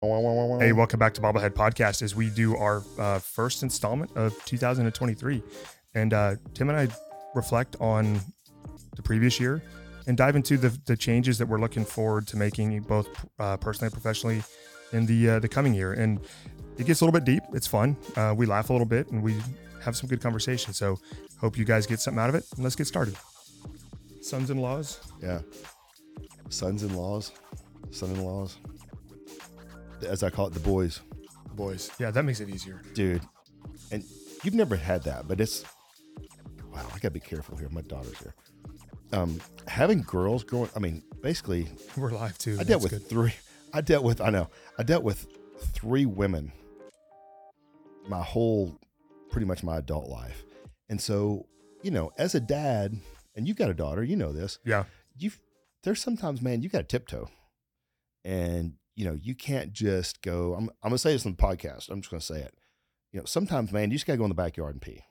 Hey, 0.00 0.72
welcome 0.72 1.00
back 1.00 1.12
to 1.14 1.20
Bobblehead 1.20 1.54
Podcast 1.54 2.02
as 2.02 2.14
we 2.14 2.30
do 2.30 2.56
our 2.56 2.84
uh, 3.00 3.18
first 3.18 3.64
installment 3.64 4.16
of 4.16 4.32
2023. 4.44 5.42
And 5.94 6.14
uh, 6.14 6.36
Tim 6.54 6.70
and 6.70 6.78
I 6.78 6.86
reflect 7.34 7.74
on 7.80 8.20
the 8.94 9.02
previous 9.02 9.40
year 9.40 9.60
and 10.06 10.16
dive 10.16 10.36
into 10.36 10.56
the, 10.56 10.68
the 10.86 10.96
changes 10.96 11.36
that 11.38 11.46
we're 11.46 11.58
looking 11.58 11.84
forward 11.84 12.28
to 12.28 12.36
making 12.36 12.82
both 12.82 13.08
uh, 13.40 13.56
personally 13.56 13.86
and 13.86 13.92
professionally 13.92 14.44
in 14.92 15.04
the 15.04 15.30
uh, 15.30 15.38
the 15.40 15.48
coming 15.48 15.74
year. 15.74 15.94
And 15.94 16.20
it 16.76 16.86
gets 16.86 17.00
a 17.00 17.04
little 17.04 17.18
bit 17.18 17.24
deep. 17.24 17.42
It's 17.52 17.66
fun. 17.66 17.96
Uh, 18.14 18.34
we 18.36 18.46
laugh 18.46 18.70
a 18.70 18.72
little 18.72 18.86
bit 18.86 19.10
and 19.10 19.20
we 19.20 19.34
have 19.82 19.96
some 19.96 20.08
good 20.08 20.20
conversation. 20.20 20.72
So 20.74 21.00
hope 21.40 21.58
you 21.58 21.64
guys 21.64 21.88
get 21.88 21.98
something 21.98 22.20
out 22.20 22.28
of 22.28 22.36
it. 22.36 22.44
And 22.54 22.62
let's 22.62 22.76
get 22.76 22.86
started. 22.86 23.16
Sons 24.20 24.50
in 24.50 24.58
laws. 24.58 25.00
Yeah. 25.20 25.40
Sons 26.50 26.84
in 26.84 26.94
laws, 26.94 27.32
son 27.90 28.10
in 28.10 28.24
laws, 28.24 28.58
as 30.04 30.22
I 30.22 30.30
call 30.30 30.46
it, 30.46 30.54
the 30.54 30.60
boys. 30.60 31.00
Boys. 31.54 31.90
Yeah, 31.98 32.10
that 32.10 32.24
makes 32.24 32.40
it 32.40 32.48
easier. 32.48 32.80
Dude. 32.94 33.22
And 33.90 34.04
you've 34.44 34.54
never 34.54 34.76
had 34.76 35.02
that, 35.04 35.26
but 35.28 35.40
it's, 35.40 35.64
wow, 36.72 36.86
I 36.94 36.98
gotta 36.98 37.10
be 37.10 37.20
careful 37.20 37.56
here. 37.56 37.68
My 37.70 37.80
daughter's 37.82 38.18
here. 38.18 38.34
Um, 39.12 39.40
having 39.66 40.02
girls 40.02 40.44
growing, 40.44 40.70
I 40.76 40.78
mean, 40.78 41.02
basically, 41.22 41.66
We're 41.96 42.10
live 42.10 42.36
too. 42.38 42.56
I 42.60 42.64
dealt 42.64 42.82
with 42.82 42.92
good. 42.92 43.08
three, 43.08 43.32
I 43.72 43.80
dealt 43.80 44.04
with, 44.04 44.20
I 44.20 44.30
know, 44.30 44.48
I 44.78 44.82
dealt 44.82 45.02
with 45.02 45.26
three 45.72 46.06
women 46.06 46.52
my 48.06 48.22
whole, 48.22 48.78
pretty 49.30 49.46
much 49.46 49.62
my 49.62 49.78
adult 49.78 50.08
life. 50.08 50.44
And 50.88 51.00
so, 51.00 51.46
you 51.82 51.90
know, 51.90 52.10
as 52.18 52.34
a 52.34 52.40
dad, 52.40 52.96
and 53.34 53.46
you've 53.48 53.56
got 53.56 53.70
a 53.70 53.74
daughter, 53.74 54.02
you 54.04 54.16
know 54.16 54.32
this, 54.32 54.58
Yeah. 54.64 54.84
you've 55.18 55.38
there's 55.84 56.00
sometimes 56.02 56.42
man 56.42 56.60
you 56.62 56.68
got 56.68 56.78
to 56.78 56.84
tiptoe 56.84 57.28
and 58.24 58.72
you 58.98 59.04
know 59.04 59.16
you 59.22 59.34
can't 59.34 59.72
just 59.72 60.20
go 60.22 60.54
I'm, 60.54 60.68
I'm 60.82 60.90
gonna 60.90 60.98
say 60.98 61.12
this 61.12 61.24
on 61.24 61.36
the 61.36 61.42
podcast 61.42 61.88
i'm 61.88 62.00
just 62.00 62.10
gonna 62.10 62.20
say 62.20 62.40
it. 62.40 62.52
You 63.12 63.20
know 63.20 63.26
sometimes 63.26 63.72
man 63.72 63.90
you 63.90 63.96
just 63.96 64.06
gotta 64.06 64.18
go 64.18 64.24
in 64.24 64.28
the 64.28 64.34
backyard 64.34 64.74
and 64.74 64.82
pee. 64.82 65.04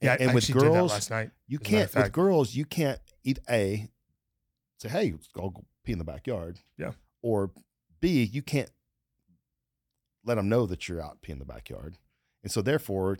Yeah, 0.00 0.12
and, 0.12 0.22
I 0.22 0.24
and 0.24 0.34
with 0.34 0.44
actually 0.44 0.60
did 0.60 0.72
that 0.72 0.74
girls 0.74 0.92
last 0.92 1.10
night. 1.10 1.30
you 1.46 1.58
as 1.62 1.68
a 1.68 1.72
matter 1.72 1.84
of 1.84 1.92
can't 1.92 2.04
with 2.04 2.12
girls 2.12 2.54
you 2.54 2.64
can't 2.64 2.98
eat 3.24 3.38
a 3.48 3.88
say 4.78 4.88
hey 4.88 5.12
let's 5.12 5.28
go 5.28 5.52
pee 5.84 5.92
in 5.92 5.98
the 5.98 6.04
backyard. 6.04 6.60
Yeah. 6.78 6.92
or 7.22 7.50
b 8.00 8.24
you 8.24 8.40
can't 8.40 8.70
let 10.24 10.36
them 10.36 10.48
know 10.48 10.64
that 10.66 10.88
you're 10.88 11.02
out 11.02 11.20
peeing 11.22 11.34
in 11.34 11.38
the 11.38 11.44
backyard. 11.44 11.98
And 12.42 12.50
so 12.50 12.62
therefore 12.62 13.18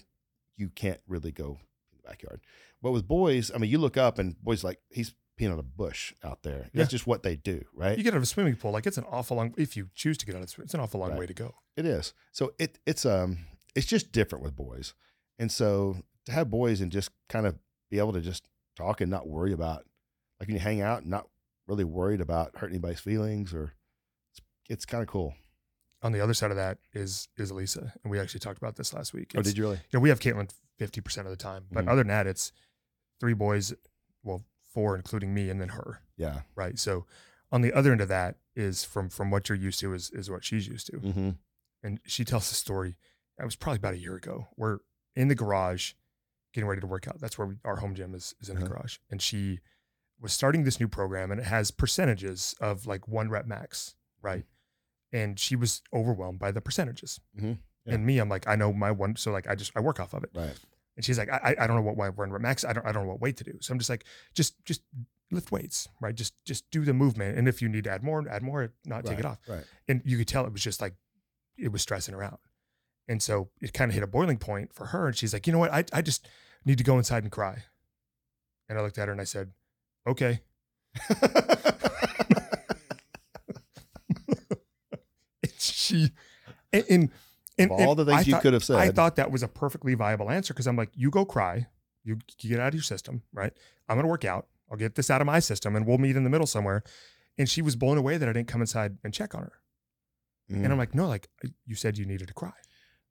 you 0.57 0.71
can't 0.71 1.01
really 1.07 1.31
go 1.31 1.59
in 1.93 1.99
the 2.03 2.09
backyard. 2.09 2.41
But 2.81 2.93
with 2.93 3.07
boys 3.07 3.51
i 3.55 3.59
mean 3.59 3.71
you 3.71 3.77
look 3.77 3.99
up 3.99 4.19
and 4.19 4.43
boys 4.43 4.65
like 4.65 4.81
he's 4.89 5.15
peeing 5.39 5.53
on 5.53 5.59
a 5.59 5.62
bush 5.62 6.15
out 6.25 6.42
there 6.42 6.62
Yeah. 6.73 6.81
that's 6.83 6.91
just 6.91 7.06
what 7.06 7.23
they 7.23 7.37
do 7.37 7.62
right 7.75 7.97
You 7.98 8.05
get 8.05 8.15
out 8.15 8.19
of 8.19 8.23
a 8.23 8.27
swimming 8.27 8.56
pool, 8.56 8.70
like 8.73 8.87
it's 8.87 8.98
an 8.98 9.05
awful 9.11 9.37
long. 9.37 9.55
If 9.59 9.77
you 9.77 9.91
choose 9.95 10.17
to 10.19 10.27
get 10.27 10.34
out 10.34 10.43
of, 10.43 10.55
it's 10.65 10.75
an 10.75 10.81
awful 10.81 11.01
long 11.01 11.11
Right. 11.11 11.19
way 11.20 11.27
to 11.27 11.34
go. 11.34 11.55
It 11.77 11.84
is. 11.87 12.15
So 12.33 12.55
it 12.59 12.78
it's 12.87 13.05
um 13.05 13.39
it's 13.75 13.87
just 13.87 14.12
different 14.12 14.43
with 14.45 14.56
boys. 14.56 14.95
And 15.39 15.53
so 15.53 15.98
to 16.25 16.33
have 16.33 16.48
boys 16.51 16.81
and 16.81 16.91
just 16.91 17.11
kind 17.28 17.47
of 17.47 17.59
be 17.91 17.98
able 17.98 18.12
to 18.15 18.20
just 18.20 18.48
talk 18.77 19.01
and 19.01 19.11
not 19.11 19.28
worry 19.28 19.53
about 19.53 19.84
like 20.41 20.48
when 20.48 20.55
you 20.56 20.61
hang 20.61 20.81
out 20.81 21.03
and 21.03 21.11
not 21.11 21.28
really 21.67 21.84
worried 21.84 22.21
about 22.21 22.56
hurting 22.56 22.77
anybody's 22.77 23.00
feelings 23.00 23.53
or 23.53 23.75
it's, 24.33 24.41
it's 24.71 24.87
kind 24.87 25.03
of 25.03 25.09
cool. 25.09 25.34
On 26.03 26.12
the 26.12 26.21
other 26.21 26.34
side 26.34 26.50
of 26.50 26.56
that 26.56 26.78
is 26.93 27.28
is 27.37 27.50
Lisa, 27.53 27.93
and 28.03 28.11
we 28.11 28.19
actually 28.21 28.41
talked 28.41 28.59
about 28.59 28.77
this 28.77 28.93
last 28.95 29.12
week. 29.12 29.33
Oh, 29.37 29.43
did 29.43 29.56
you 29.56 29.65
really? 29.65 29.77
you 29.77 29.83
know, 29.95 30.00
we 30.00 30.09
have 30.11 30.21
Caitlin 30.21 30.50
fifty 30.78 31.00
percent 31.00 31.27
of 31.27 31.31
the 31.31 31.37
time, 31.43 31.67
but 31.73 31.84
Mhm. 31.84 31.89
other 31.89 32.00
than 32.00 32.09
that, 32.09 32.27
it's 32.27 32.53
three 33.19 33.33
boys, 33.34 33.73
well, 34.23 34.45
four 34.77 34.95
including 34.97 35.33
me, 35.35 35.49
and 35.51 35.59
then 35.61 35.71
her. 35.71 36.03
Yeah. 36.17 36.43
Right. 36.55 36.79
So 36.79 37.07
on 37.51 37.63
the 37.63 37.73
other 37.73 37.93
end 37.93 38.01
of 38.03 38.09
that 38.09 38.37
is 38.55 38.85
from 38.85 39.09
from 39.09 39.31
what 39.31 39.49
you're 39.49 39.59
used 39.69 39.81
to 39.81 39.95
is 39.95 40.11
is 40.11 40.31
what 40.31 40.45
she's 40.45 40.67
used 40.69 40.87
to, 40.89 40.97
Mm-hmm. 40.99 41.31
and 41.83 42.01
she 42.05 42.25
tells 42.25 42.49
the 42.49 42.55
story. 42.55 42.97
It 43.41 43.45
was 43.45 43.57
probably 43.57 43.79
about 43.79 43.95
a 43.95 43.99
year 44.07 44.17
ago. 44.17 44.49
We're 44.57 44.79
in 45.15 45.29
the 45.29 45.35
garage, 45.35 45.93
getting 46.55 46.69
ready 46.69 46.81
to 46.81 46.87
work 46.87 47.07
out. 47.09 47.21
That's 47.21 47.37
where 47.39 47.47
we, 47.49 47.55
our 47.65 47.77
home 47.77 47.95
gym 47.95 48.15
is 48.15 48.34
is 48.41 48.49
in 48.49 48.56
the 48.56 48.62
Uh-huh. 48.65 48.75
garage, 48.75 48.99
and 49.11 49.21
she 49.23 49.61
was 50.21 50.33
starting 50.33 50.65
this 50.65 50.81
new 50.81 50.89
program, 50.89 51.31
and 51.31 51.41
it 51.41 51.47
has 51.47 51.71
percentages 51.71 52.55
of 52.61 52.87
like 52.87 53.06
one 53.09 53.29
rep 53.31 53.47
max, 53.47 53.95
right? 54.23 54.45
And 55.12 55.39
she 55.39 55.55
was 55.56 55.83
overwhelmed 55.93 56.39
by 56.39 56.50
the 56.53 56.61
percentages. 56.61 57.21
Mhm. 57.39 57.59
Yeah. 57.84 57.95
And 57.95 58.05
me, 58.06 58.19
I'm 58.19 58.29
like, 58.29 58.47
I 58.49 58.56
know 58.56 58.73
my 58.73 58.91
one, 58.91 59.17
so 59.17 59.31
like 59.33 59.47
I 59.47 59.55
just 59.55 59.73
I 59.77 59.81
work 59.81 60.00
off 60.00 60.15
of 60.15 60.25
it. 60.25 60.31
Right. 60.34 60.59
And 60.97 61.05
she's 61.05 61.19
like, 61.19 61.29
I, 61.31 61.55
I- 61.61 61.67
don't 61.67 61.77
know 61.77 61.83
what 61.83 61.97
my 61.97 62.09
one 62.09 62.31
rep 62.31 62.41
max. 62.43 62.65
I 62.65 62.73
don't 62.73 62.87
I 62.87 62.93
don't 62.93 63.05
know 63.05 63.11
what 63.11 63.21
weight 63.21 63.37
to 63.39 63.45
do. 63.45 63.59
So 63.61 63.73
I'm 63.73 63.79
just 63.79 63.91
like, 63.91 64.05
just 64.34 64.62
just 64.65 64.83
lift 65.31 65.53
weights, 65.53 65.89
right? 66.01 66.15
Just 66.15 66.34
just 66.45 66.71
do 66.71 66.84
the 66.84 66.95
movement, 66.95 67.37
and 67.37 67.49
if 67.49 67.61
you 67.61 67.69
need 67.69 67.84
to 67.84 67.91
add 67.91 68.03
more, 68.03 68.25
add 68.29 68.43
more. 68.43 68.73
Not 68.84 69.05
take 69.05 69.19
it 69.19 69.25
off. 69.25 69.39
Right. 69.49 69.65
And 69.89 70.01
you 70.05 70.17
could 70.17 70.29
tell 70.29 70.47
it 70.47 70.53
was 70.53 70.62
just 70.62 70.81
like 70.81 70.95
it 71.59 71.73
was 71.73 71.83
stressing 71.83 72.15
her 72.15 72.23
out. 72.23 72.41
And 73.09 73.23
so 73.23 73.51
it 73.61 73.73
kind 73.73 73.91
of 73.91 73.95
hit 73.95 74.03
a 74.03 74.06
boiling 74.09 74.39
point 74.39 74.73
for 74.75 74.87
her. 74.87 75.06
And 75.09 75.17
she's 75.17 75.33
like, 75.33 75.47
you 75.47 75.53
know 75.53 75.59
what? 75.59 75.73
I 75.73 75.85
I 75.93 76.03
just 76.03 76.29
need 76.65 76.79
to 76.79 76.85
go 76.85 76.99
inside 76.99 77.23
and 77.23 77.31
cry. 77.33 77.65
And 78.69 78.79
I 78.79 78.83
looked 78.83 78.99
at 78.99 79.06
her 79.09 79.12
and 79.12 79.21
I 79.21 79.25
said, 79.25 79.53
okay. 80.09 80.41
And 85.43 85.53
she 85.59 86.11
and 86.73 86.85
and, 86.91 87.11
and, 87.59 87.71
Of 87.71 87.81
all 87.81 87.91
and 87.91 87.99
the 88.00 88.05
things 88.06 88.19
I 88.19 88.21
you 88.22 88.33
thought- 88.33 88.43
could 88.43 88.53
have 88.53 88.65
said. 88.65 88.77
I 88.77 88.91
thought 88.91 89.17
that 89.17 89.31
was 89.31 89.43
a 89.43 89.49
perfectly 89.49 89.94
viable 89.94 90.31
answer 90.31 90.53
because 90.55 90.67
I'm 90.67 90.77
like, 90.77 90.91
you 90.94 91.11
go 91.11 91.25
cry, 91.25 91.67
you, 92.05 92.19
you 92.41 92.50
get 92.50 92.61
out 92.61 92.69
of 92.69 92.75
your 92.75 92.83
system, 92.83 93.22
right? 93.33 93.53
I'm 93.89 93.97
gonna 93.97 94.09
work 94.09 94.25
out. 94.25 94.47
I'll 94.71 94.77
get 94.77 94.94
this 94.97 95.11
out 95.11 95.21
of 95.21 95.27
my 95.27 95.39
system, 95.39 95.77
and 95.77 95.87
we'll 95.87 95.99
meet 95.99 96.17
in 96.17 96.25
the 96.25 96.31
middle 96.31 96.47
somewhere. 96.47 96.83
And 97.39 97.49
she 97.49 97.62
was 97.62 97.77
blown 97.77 97.99
away 97.99 98.17
that 98.19 98.28
I 98.28 98.33
didn't 98.33 98.49
come 98.49 98.61
inside 98.61 98.99
and 99.05 99.12
check 99.15 99.34
on 99.34 99.43
her. 99.43 99.53
And 100.49 100.65
Mm. 100.65 100.71
I'm 100.72 100.78
like, 100.78 100.94
no, 100.94 101.06
like 101.09 101.28
you 101.67 101.75
said, 101.75 101.99
you 101.99 102.05
needed 102.05 102.28
to 102.28 102.34
cry. 102.34 102.53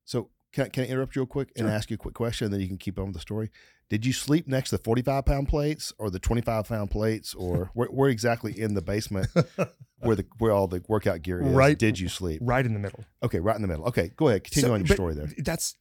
So 0.04 0.30
can, 0.54 0.66
I- 0.66 0.70
can 0.70 0.84
I 0.84 0.88
interrupt 0.88 1.16
you 1.16 1.22
real 1.22 1.28
quick 1.28 1.52
and 1.56 1.66
Sure. 1.68 1.74
ask 1.76 1.90
you 1.90 1.96
a 1.96 1.98
quick 1.98 2.14
question, 2.16 2.46
and 2.46 2.54
then 2.54 2.62
you 2.62 2.68
can 2.68 2.78
keep 2.78 2.98
on 3.00 3.06
with 3.08 3.14
the 3.16 3.20
story. 3.22 3.52
Did 3.90 4.06
you 4.06 4.14
sleep 4.14 4.48
next 4.48 4.72
to 4.72 4.78
the 4.78 4.84
45 4.84 5.26
pound 5.26 5.48
plates 5.48 5.94
or 6.00 6.10
the 6.10 6.20
25 6.20 6.68
pound 6.68 6.90
plates 6.92 7.34
or 7.36 7.70
where, 7.74 7.88
where 7.88 8.10
exactly 8.10 8.60
in 8.60 8.74
the 8.74 8.82
basement 8.82 9.28
where 10.00 10.16
the 10.16 10.26
where 10.40 10.52
all 10.52 10.68
the 10.68 10.84
workout 10.88 11.22
gear 11.22 11.42
is 11.42 11.54
Right. 11.54 11.78
did 11.78 12.00
you 12.00 12.10
sleep? 12.10 12.42
right 12.44 12.66
in 12.66 12.74
the 12.74 12.80
middle. 12.80 13.06
Okay, 13.22 13.40
right 13.40 13.56
in 13.56 13.62
the 13.62 13.68
middle. 13.68 13.86
Okay, 13.86 14.12
go 14.16 14.30
ahead. 14.30 14.44
Continue 14.44 14.70
So- 14.70 14.74
on 14.74 14.86
your 14.86 14.96
story 14.96 15.14
there. 15.14 15.30
That's 15.38 15.76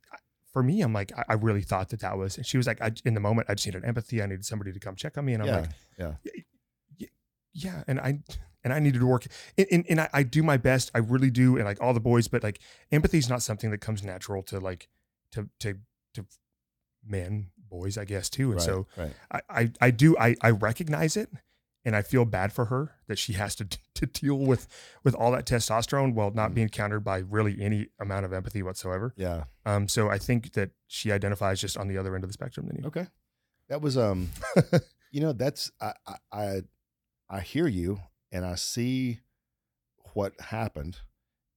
for 0.53 0.62
me. 0.62 0.82
I'm 0.82 0.93
like, 0.93 1.12
I, 1.28 1.34
really 1.34 1.62
thought 1.62 1.88
that 1.88 2.00
that 2.00 2.16
was. 2.16 2.37
And 2.37 2.47
she 2.47 2.56
was 2.56 2.66
like, 2.69 2.81
I, 2.81 2.93
in 3.04 3.14
the 3.14 3.20
moment, 3.20 3.48
I 3.50 3.54
just 3.54 3.66
needed 3.66 3.84
empathy. 3.84 4.22
I 4.22 4.26
needed 4.26 4.44
somebody 4.44 4.72
to 4.72 4.78
come 4.78 4.94
check 4.94 5.19
on 5.19 5.25
me. 5.25 5.34
And 5.34 5.43
I'm 5.43 5.48
yeah, 5.48 5.56
like, 5.56 5.70
yeah. 5.98 7.06
yeah. 7.53 7.82
And 7.88 7.98
I 7.98 8.20
and 8.62 8.72
I 8.72 8.78
needed 8.78 9.00
to 9.00 9.06
work. 9.06 9.26
And, 9.59 9.66
and, 9.72 9.84
and 9.88 10.00
I, 10.00 10.09
I 10.12 10.22
do 10.22 10.43
my 10.44 10.56
best. 10.56 10.91
I 10.94 10.98
really 10.98 11.31
do. 11.31 11.56
And 11.56 11.64
like 11.64 11.82
all 11.82 11.93
the 11.93 12.00
boys, 12.00 12.28
but 12.28 12.43
like 12.43 12.60
empathy 12.93 13.19
is 13.19 13.28
not 13.28 13.43
something 13.43 13.70
that 13.72 13.78
comes 13.78 14.04
natural 14.04 14.43
to 14.44 14.60
like 14.60 14.88
to 15.32 15.48
to 15.60 15.78
to 16.14 16.25
men, 17.04 17.50
boys, 17.78 17.98
I 17.98 18.04
guess 18.04 18.28
too. 18.30 18.50
And 18.52 18.60
right, 18.60 18.64
so 18.64 18.86
right. 18.96 19.12
I, 19.30 19.40
I 19.48 19.70
I 19.80 19.90
do 19.90 20.16
I 20.18 20.36
I 20.40 20.50
recognize 20.50 21.16
it. 21.16 21.28
And 21.86 21.94
I 21.94 22.00
feel 22.00 22.24
bad 22.24 22.50
for 22.50 22.64
her 22.66 22.92
that 23.08 23.18
she 23.18 23.34
has 23.34 23.54
to 23.56 23.66
to 23.94 24.06
deal 24.06 24.36
with 24.38 24.66
with 25.04 25.14
all 25.14 25.30
that 25.32 25.44
testosterone 25.44 26.14
while 26.14 26.30
not 26.30 26.50
Mhm. 26.50 26.54
being 26.54 26.68
countered 26.70 27.04
by 27.04 27.18
really 27.18 27.60
any 27.60 27.88
amount 28.00 28.24
of 28.24 28.32
empathy 28.32 28.62
whatsoever. 28.62 29.12
Yeah. 29.18 29.44
Um, 29.66 29.86
so 29.88 30.08
I 30.08 30.16
think 30.16 30.52
that 30.54 30.70
she 30.86 31.12
identifies 31.12 31.60
just 31.60 31.76
on 31.76 31.88
the 31.88 31.98
other 31.98 32.14
end 32.14 32.24
of 32.24 32.30
the 32.30 32.32
spectrum 32.32 32.66
than 32.68 32.76
you. 32.76 32.86
Okay. 32.86 33.06
That 33.68 33.82
was 33.82 33.98
um 33.98 34.30
you 35.12 35.20
know, 35.20 35.32
that's 35.34 35.70
I 35.80 35.92
I, 36.32 36.62
I 37.28 37.40
hear 37.40 37.66
you 37.66 38.00
and 38.32 38.46
I 38.46 38.54
see 38.54 39.20
what 40.14 40.32
happened 40.40 40.98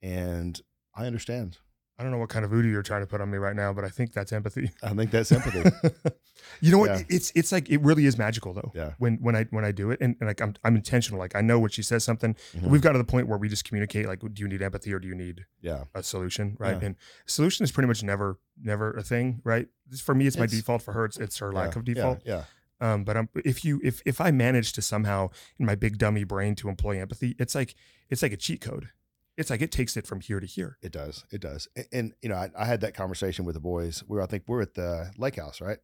and 0.01 0.59
I 0.93 1.05
understand. 1.05 1.57
I 1.99 2.03
don't 2.03 2.11
know 2.11 2.19
what 2.19 2.29
kind 2.29 2.45
of 2.45 2.51
voodoo 2.51 2.69
you're 2.69 2.83
trying 2.83 3.01
to 3.01 3.07
put 3.07 3.21
on 3.21 3.31
me 3.31 3.37
right 3.39 3.55
now, 3.55 3.73
but 3.73 3.83
I 3.83 3.89
think 3.89 4.13
that's 4.13 4.31
empathy. 4.31 4.69
I 4.83 4.93
think 4.93 5.09
that's 5.09 5.31
empathy. 5.31 5.63
you 6.61 6.71
know 6.71 6.77
what? 6.77 6.91
Yeah. 6.91 7.01
It's 7.09 7.31
it's 7.35 7.51
like 7.51 7.69
it 7.69 7.81
really 7.81 8.05
is 8.05 8.17
magical 8.19 8.53
though. 8.53 8.71
Yeah. 8.75 8.93
When 8.99 9.15
when 9.15 9.35
I 9.35 9.45
when 9.49 9.65
I 9.65 9.71
do 9.71 9.89
it 9.89 9.99
and, 9.99 10.15
and 10.19 10.27
like 10.27 10.39
I'm 10.39 10.53
I'm 10.63 10.75
intentional. 10.75 11.19
Like 11.19 11.35
I 11.35 11.41
know 11.41 11.57
when 11.59 11.71
she 11.71 11.81
says 11.81 12.03
something, 12.03 12.35
Mhm. 12.55 12.67
we've 12.69 12.81
got 12.81 12.91
to 12.91 12.99
the 12.99 13.03
point 13.03 13.27
where 13.27 13.37
we 13.39 13.49
just 13.49 13.65
communicate. 13.65 14.05
Like, 14.07 14.19
do 14.19 14.29
you 14.41 14.47
need 14.47 14.61
empathy 14.61 14.93
or 14.93 14.99
do 14.99 15.07
you 15.07 15.15
need 15.15 15.45
Yeah. 15.61 15.85
a 15.95 16.03
solution? 16.03 16.55
Right. 16.59 16.77
Yeah. 16.79 16.85
And 16.87 16.95
solution 17.25 17.63
is 17.63 17.71
pretty 17.71 17.87
much 17.87 18.03
never 18.03 18.37
never 18.61 18.91
a 18.91 19.01
thing. 19.01 19.41
Right. 19.43 19.67
For 20.03 20.13
me, 20.13 20.27
it's 20.27 20.37
my 20.37 20.45
default. 20.45 20.83
For 20.83 20.93
her, 20.93 21.05
it's 21.05 21.17
it's 21.17 21.37
her 21.39 21.51
lack 21.51 21.73
yeah, 21.73 21.79
of 21.79 21.85
default. 21.85 22.21
Yeah. 22.25 22.43
Um, 22.79 23.05
but 23.05 23.17
um, 23.17 23.29
if 23.43 23.65
you 23.65 23.81
if 23.83 24.03
if 24.05 24.21
I 24.21 24.29
manage 24.29 24.73
to 24.73 24.83
somehow 24.83 25.29
in 25.57 25.65
my 25.65 25.73
big 25.73 25.97
dummy 25.97 26.25
brain 26.25 26.53
to 26.55 26.69
employ 26.69 27.01
empathy, 27.01 27.35
it's 27.39 27.55
like 27.55 27.73
it's 28.09 28.21
like 28.21 28.33
a 28.33 28.37
cheat 28.37 28.61
code. 28.61 28.89
It's 29.37 29.49
like 29.51 29.61
it 29.61 29.71
takes 29.71 29.95
it 29.95 30.07
from 30.07 30.19
here 30.19 30.39
to 30.39 30.47
here. 30.47 30.77
It 30.81 30.91
does. 30.91 31.23
It 31.31 31.41
does. 31.41 31.67
And, 31.75 31.85
and 31.91 32.13
you 32.21 32.29
know, 32.29 32.35
I, 32.35 32.49
I 32.57 32.65
had 32.65 32.81
that 32.81 32.95
conversation 32.95 33.45
with 33.45 33.53
the 33.53 33.61
boys. 33.61 34.03
We 34.07 34.17
were, 34.17 34.23
I 34.23 34.25
think 34.25 34.43
we 34.47 34.57
are 34.57 34.61
at 34.61 34.73
the 34.73 35.11
lake 35.17 35.35
house, 35.35 35.61
right? 35.61 35.77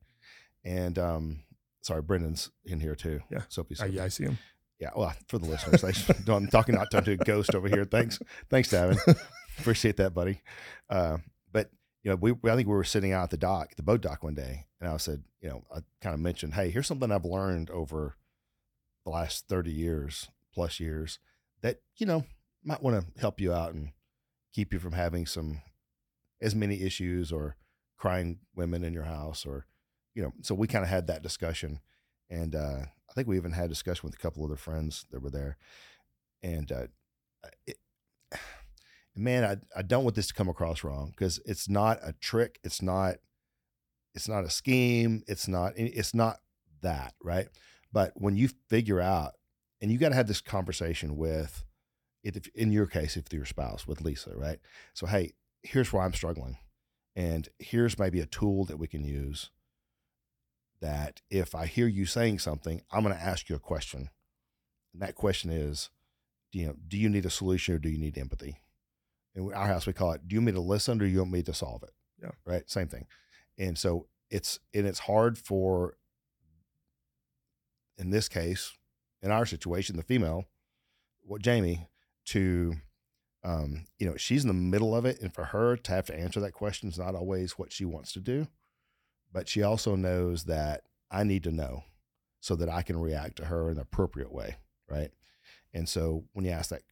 And 0.66 0.98
um, 0.98 1.44
sorry, 1.82 2.02
Brendan's 2.02 2.50
in 2.66 2.80
here 2.80 2.96
too. 2.96 3.22
Yeah. 3.30 3.42
Soapy. 3.50 3.76
Uh, 3.76 3.84
Soapy. 3.84 3.94
yeah, 3.94 4.04
I 4.04 4.08
see 4.08 4.24
him. 4.24 4.40
Yeah. 4.80 4.90
Well, 4.96 5.14
for 5.28 5.38
the 5.38 5.46
listeners, 5.46 5.82
they, 5.82 6.34
I'm 6.34 6.48
talking 6.52 6.76
not 6.76 6.90
to 6.92 7.12
a 7.12 7.18
ghost 7.18 7.54
over 7.54 7.68
here. 7.68 7.86
Thanks. 7.86 8.20
Thanks, 8.50 8.72
Davin. 8.72 8.98
Appreciate 9.60 9.98
that, 9.98 10.16
buddy. 10.16 10.42
Uh, 10.90 11.18
but 11.52 11.70
you 12.02 12.10
know, 12.10 12.16
we, 12.16 12.32
we 12.32 12.50
I 12.50 12.56
think 12.56 12.68
we 12.68 12.74
were 12.74 12.84
sitting 12.84 13.14
out 13.14 13.24
at 13.24 13.30
the 13.30 13.38
dock, 13.38 13.76
the 13.76 13.84
boat 13.84 14.02
dock 14.02 14.24
one 14.24 14.34
day, 14.34 14.66
and 14.82 14.90
I 14.90 14.98
said, 14.98 15.24
you 15.42 15.50
know, 15.50 15.64
I 15.72 15.80
kind 16.02 16.16
of 16.16 16.20
mentioned, 16.20 16.56
hey, 16.56 16.72
here's 16.72 16.88
something 16.88 17.12
I've 17.12 17.24
learned 17.24 17.70
over 17.70 18.16
the 19.06 19.12
last 19.12 19.48
30 19.48 19.72
years 19.72 20.30
plus 20.54 20.80
years 20.80 21.20
that 21.62 21.82
you 21.98 22.06
know 22.06 22.26
might 22.64 22.82
want 22.82 23.00
to 23.00 23.22
help 23.22 23.40
you 23.40 23.54
out 23.54 23.74
and 23.74 23.92
keep 24.54 24.74
you 24.74 24.80
from 24.80 24.94
having 24.94 25.26
some 25.26 25.62
as 26.42 26.56
many 26.56 26.82
issues 26.82 27.32
or 27.32 27.56
crying 27.98 28.40
women 28.56 28.84
in 28.84 28.94
your 28.94 29.04
house 29.04 29.46
or 29.46 29.66
you 30.14 30.22
know 30.22 30.32
so 30.42 30.54
we 30.54 30.68
kind 30.68 30.84
of 30.84 30.90
had 30.90 31.08
that 31.08 31.24
discussion 31.24 31.80
and 32.30 32.56
uh, 32.56 32.82
i 33.10 33.14
think 33.14 33.28
we 33.28 33.38
even 33.38 33.52
had 33.52 33.66
a 33.66 33.70
discussion 33.70 34.02
with 34.04 34.16
a 34.16 34.22
couple 34.22 34.44
other 34.44 34.56
friends 34.56 35.06
that 35.12 35.22
were 35.22 35.30
there 35.30 35.58
and 36.42 36.72
uh, 36.72 36.88
it, 37.66 37.78
man 39.16 39.44
I, 39.44 39.80
I 39.80 39.82
don't 39.84 40.04
want 40.04 40.16
this 40.16 40.28
to 40.28 40.34
come 40.34 40.50
across 40.50 40.84
wrong 40.84 41.12
because 41.12 41.40
it's 41.46 41.70
not 41.70 42.00
a 42.04 42.14
trick 42.14 42.60
it's 42.64 42.82
not 42.82 43.16
it's 44.14 44.28
not 44.28 44.44
a 44.44 44.50
scheme 44.50 45.24
it's 45.28 45.48
not 45.48 45.74
it's 45.78 46.14
not 46.14 46.40
that 46.84 47.16
right? 47.24 47.48
But 47.92 48.12
when 48.16 48.36
you 48.36 48.50
figure 48.70 49.02
out 49.02 49.34
and 49.82 49.92
you 49.92 49.98
got 49.98 50.10
to 50.10 50.16
have 50.16 50.28
this 50.28 50.42
conversation 50.42 51.18
with 51.18 51.66
if, 52.24 52.48
in 52.56 52.72
your 52.72 52.88
case 52.88 53.18
if 53.18 53.32
your 53.32 53.46
spouse 53.46 53.88
with 53.88 54.02
lisa 54.02 54.32
right 54.36 54.60
so 54.94 55.06
hey 55.06 55.34
here's 55.62 55.92
where 55.92 56.04
i'm 56.04 56.14
struggling 56.14 56.58
and 57.16 57.50
here's 57.60 58.00
maybe 58.00 58.20
a 58.20 58.26
tool 58.26 58.66
that 58.66 58.78
we 58.78 58.88
can 58.88 59.04
use 59.04 59.52
that 60.84 61.22
if 61.30 61.56
I 61.56 61.66
hear 61.66 61.88
you 61.88 62.06
saying 62.06 62.40
something, 62.40 62.82
I'm 62.92 63.04
going 63.04 63.16
to 63.16 63.22
ask 63.22 63.50
you 63.50 63.56
a 63.56 63.60
question. 63.60 64.10
And 64.92 65.02
that 65.02 65.16
question 65.16 65.50
is, 65.50 65.90
do 66.52 66.60
you 66.60 66.68
know, 66.68 66.76
do 66.88 66.98
you 66.98 67.10
need 67.10 67.26
a 67.26 67.32
solution 67.32 67.74
or 67.74 67.80
do 67.80 67.90
you 67.90 67.98
need 67.98 68.18
empathy? 68.18 68.58
In 69.34 69.52
our 69.54 69.66
house, 69.66 69.88
we 69.88 69.94
call 69.94 70.12
it, 70.12 70.28
do 70.28 70.36
you 70.36 70.42
want 70.42 70.48
me 70.48 70.52
to 70.52 70.60
listen 70.60 71.02
or 71.02 71.06
do 71.06 71.12
you 71.12 71.20
want 71.20 71.32
me 71.32 71.42
to 71.44 71.54
solve 71.54 71.84
it? 71.84 71.94
Yeah. 72.22 72.32
Right. 72.46 72.70
Same 72.70 72.88
thing. 72.88 73.08
And 73.58 73.78
so 73.78 74.08
it's, 74.30 74.60
and 74.74 74.86
it's 74.86 75.00
hard 75.00 75.38
for, 75.38 75.96
in 77.98 78.10
this 78.10 78.28
case, 78.28 78.74
in 79.22 79.32
our 79.32 79.46
situation, 79.46 79.96
the 79.96 80.04
female, 80.04 80.46
what 81.22 81.42
Jamie, 81.42 81.88
to 82.26 82.76
um, 83.44 83.86
you 84.00 84.08
know, 84.08 84.16
she's 84.16 84.44
in 84.44 84.48
the 84.48 84.54
middle 84.54 84.96
of 84.96 85.06
it. 85.06 85.22
And 85.22 85.34
for 85.34 85.46
her 85.46 85.76
to 85.76 85.92
have 85.92 86.06
to 86.08 86.18
answer 86.18 86.40
that 86.40 86.54
question 86.54 86.90
is 86.90 86.98
not 86.98 87.16
always 87.16 87.54
what 87.54 87.72
she 87.72 87.86
wants 87.86 88.14
to 88.14 88.20
do. 88.20 88.48
But 89.32 89.50
she 89.50 89.64
also 89.64 89.96
knows 89.96 90.46
that 90.46 90.84
I 91.12 91.24
need 91.24 91.44
to 91.44 91.52
know 91.52 91.84
so 92.40 92.56
that 92.56 92.70
I 92.70 92.82
can 92.82 93.00
react 93.00 93.38
to 93.38 93.46
her 93.46 93.70
in 93.70 93.76
the 93.76 93.82
appropriate 93.82 94.32
way. 94.32 94.58
Right. 94.90 95.12
And 95.74 95.90
so 95.90 96.26
when 96.34 96.46
you 96.46 96.52
ask 96.52 96.70
that 96.70 96.84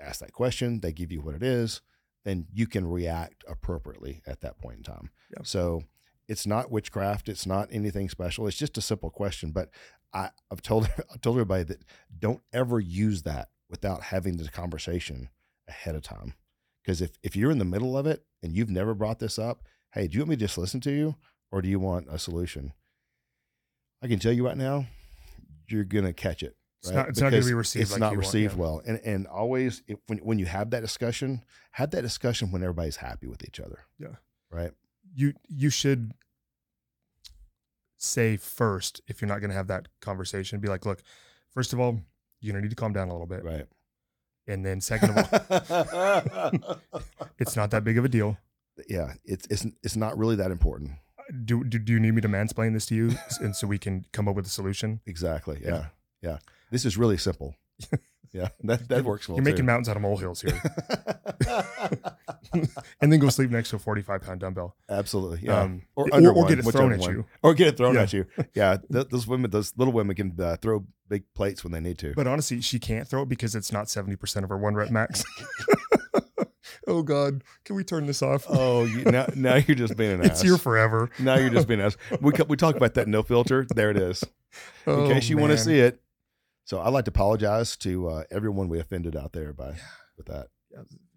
ask 0.00 0.20
that 0.20 0.32
question, 0.32 0.80
they 0.80 0.92
give 0.92 1.12
you 1.12 1.20
what 1.20 1.34
it 1.34 1.42
is, 1.42 1.82
then 2.24 2.46
you 2.52 2.66
can 2.66 2.86
react 2.86 3.44
appropriately 3.46 4.22
at 4.26 4.40
that 4.40 4.58
point 4.58 4.78
in 4.78 4.82
time. 4.82 5.10
Yep. 5.36 5.46
So 5.46 5.82
it's 6.26 6.46
not 6.46 6.70
witchcraft. 6.70 7.28
It's 7.28 7.44
not 7.44 7.68
anything 7.70 8.08
special. 8.08 8.46
It's 8.46 8.56
just 8.56 8.78
a 8.78 8.82
simple 8.82 9.10
question. 9.10 9.50
But 9.50 9.68
I, 10.14 10.30
I've 10.50 10.62
told 10.62 10.88
I've 11.12 11.20
told 11.20 11.36
everybody 11.36 11.64
that 11.64 11.84
don't 12.18 12.40
ever 12.52 12.80
use 12.80 13.22
that 13.22 13.48
without 13.70 14.02
having 14.02 14.36
the 14.36 14.48
conversation 14.48 15.30
ahead 15.68 15.94
of 15.94 16.02
time. 16.02 16.34
Because 16.82 17.00
if, 17.00 17.12
if 17.22 17.36
you're 17.36 17.50
in 17.50 17.58
the 17.58 17.64
middle 17.64 17.96
of 17.96 18.06
it 18.06 18.24
and 18.42 18.54
you've 18.54 18.70
never 18.70 18.94
brought 18.94 19.20
this 19.20 19.38
up, 19.38 19.62
hey, 19.92 20.08
do 20.08 20.14
you 20.14 20.20
want 20.20 20.30
me 20.30 20.36
to 20.36 20.40
just 20.40 20.58
listen 20.58 20.80
to 20.80 20.90
you 20.90 21.14
or 21.52 21.62
do 21.62 21.68
you 21.68 21.78
want 21.78 22.08
a 22.10 22.18
solution? 22.18 22.72
I 24.02 24.08
can 24.08 24.18
tell 24.18 24.32
you 24.32 24.46
right 24.46 24.56
now, 24.56 24.86
you're 25.68 25.84
going 25.84 26.04
to 26.04 26.12
catch 26.12 26.42
it. 26.42 26.56
Right? 26.84 26.88
It's 26.88 26.90
not, 26.90 27.08
it's 27.08 27.20
not 27.20 27.30
going 27.30 27.42
to 27.42 27.48
be 27.48 27.54
received. 27.54 27.82
It's 27.82 27.92
like 27.92 28.00
not 28.00 28.16
received 28.16 28.56
want, 28.56 28.82
yeah. 28.86 28.92
well. 28.94 28.98
And, 29.04 29.14
and 29.14 29.26
always, 29.26 29.82
if, 29.86 29.98
when, 30.06 30.18
when 30.18 30.38
you 30.38 30.46
have 30.46 30.70
that 30.70 30.80
discussion, 30.80 31.44
have 31.72 31.90
that 31.90 32.02
discussion 32.02 32.50
when 32.50 32.62
everybody's 32.62 32.96
happy 32.96 33.26
with 33.26 33.44
each 33.44 33.60
other. 33.60 33.80
Yeah. 33.98 34.16
Right. 34.50 34.72
You, 35.14 35.34
you 35.48 35.68
should 35.68 36.12
say 37.98 38.38
first, 38.38 39.02
if 39.06 39.20
you're 39.20 39.28
not 39.28 39.40
going 39.40 39.50
to 39.50 39.56
have 39.56 39.66
that 39.66 39.88
conversation, 40.00 40.58
be 40.60 40.68
like, 40.68 40.86
look, 40.86 41.02
first 41.52 41.74
of 41.74 41.80
all, 41.80 42.00
you're 42.40 42.52
going 42.52 42.62
to 42.62 42.66
need 42.66 42.70
to 42.70 42.76
calm 42.76 42.92
down 42.92 43.08
a 43.08 43.12
little 43.12 43.26
bit. 43.26 43.44
Right. 43.44 43.66
And 44.46 44.64
then 44.64 44.80
second 44.80 45.10
of 45.10 45.16
all, 45.18 46.80
it's 47.38 47.56
not 47.56 47.70
that 47.70 47.84
big 47.84 47.98
of 47.98 48.04
a 48.04 48.08
deal. 48.08 48.38
Yeah, 48.88 49.14
it's 49.24 49.46
it's 49.50 49.66
it's 49.82 49.96
not 49.96 50.16
really 50.18 50.36
that 50.36 50.50
important. 50.50 50.92
Uh, 51.18 51.22
do, 51.44 51.62
do 51.62 51.78
do 51.78 51.92
you 51.92 52.00
need 52.00 52.14
me 52.14 52.20
to 52.22 52.28
mansplain 52.28 52.72
this 52.72 52.86
to 52.86 52.94
you, 52.94 53.12
and 53.40 53.54
so 53.54 53.66
we 53.66 53.78
can 53.78 54.06
come 54.12 54.26
up 54.26 54.34
with 54.34 54.46
a 54.46 54.50
solution? 54.50 55.00
Exactly. 55.06 55.60
Yeah. 55.62 55.86
Yeah. 56.22 56.38
This 56.70 56.84
is 56.84 56.96
really 56.96 57.18
simple. 57.18 57.54
Yeah, 58.32 58.50
that 58.62 58.88
that 58.88 59.04
works 59.04 59.28
well. 59.28 59.36
You're 59.36 59.44
making 59.44 59.58
too. 59.58 59.64
mountains 59.64 59.88
out 59.88 59.96
of 59.96 60.02
molehills 60.02 60.40
here, 60.40 60.52
and 63.00 63.12
then 63.12 63.18
go 63.20 63.28
sleep 63.28 63.50
next 63.50 63.70
to 63.70 63.76
a 63.76 63.78
45 63.78 64.22
pound 64.22 64.40
dumbbell. 64.40 64.76
Absolutely. 64.88 65.40
Yeah. 65.42 65.60
Um, 65.60 65.82
or 65.96 66.08
or, 66.12 66.32
or 66.32 66.46
get 66.46 66.58
it 66.58 66.62
thrown 66.64 66.92
at 66.92 67.00
one. 67.00 67.10
you. 67.12 67.24
or 67.42 67.54
get 67.54 67.68
it 67.68 67.76
thrown 67.76 67.94
Yeah. 67.94 68.02
at 68.02 68.12
you. 68.12 68.26
Yeah, 68.54 68.78
th- 68.92 69.08
those 69.08 69.26
women, 69.26 69.50
those 69.50 69.72
little 69.76 69.92
women 69.92 70.16
can 70.16 70.34
uh, 70.40 70.56
throw 70.60 70.84
big 71.08 71.24
plates 71.34 71.62
when 71.64 71.72
they 71.72 71.80
need 71.80 71.98
to. 71.98 72.12
But 72.14 72.26
honestly, 72.26 72.60
she 72.60 72.78
can't 72.78 73.06
throw 73.06 73.22
it 73.22 73.28
because 73.28 73.54
it's 73.54 73.72
not 73.72 73.86
70% 73.86 74.42
of 74.44 74.48
her 74.48 74.56
one 74.58 74.74
rep 74.74 74.90
max. 74.90 75.24
oh 76.86 77.02
God, 77.02 77.42
can 77.64 77.76
we 77.76 77.84
turn 77.84 78.06
this 78.06 78.22
off? 78.22 78.46
oh, 78.48 78.84
you, 78.84 79.04
now 79.04 79.26
now 79.34 79.56
you're 79.56 79.76
just 79.76 79.96
being 79.96 80.12
an 80.12 80.20
ass. 80.20 80.26
it's 80.32 80.42
here 80.42 80.56
forever. 80.58 81.10
now 81.18 81.36
you're 81.36 81.50
just 81.50 81.68
being 81.68 81.80
an 81.80 81.86
ass. 81.86 81.96
We 82.20 82.32
we 82.48 82.56
talk 82.56 82.76
about 82.76 82.94
that 82.94 83.08
no 83.08 83.22
filter. 83.22 83.66
There 83.74 83.90
it 83.90 83.96
is. 83.96 84.22
In 84.86 84.92
Oh, 84.92 85.08
case 85.08 85.28
you 85.28 85.36
want 85.36 85.52
to 85.52 85.58
see 85.58 85.78
it. 85.78 86.00
So 86.64 86.80
I'd 86.80 86.92
like 86.92 87.04
to 87.06 87.10
apologize 87.10 87.76
to 87.78 88.08
uh, 88.08 88.22
everyone 88.30 88.68
we 88.68 88.78
offended 88.78 89.16
out 89.16 89.32
there 89.32 89.52
by 89.52 89.74
with 90.16 90.26
that. 90.26 90.48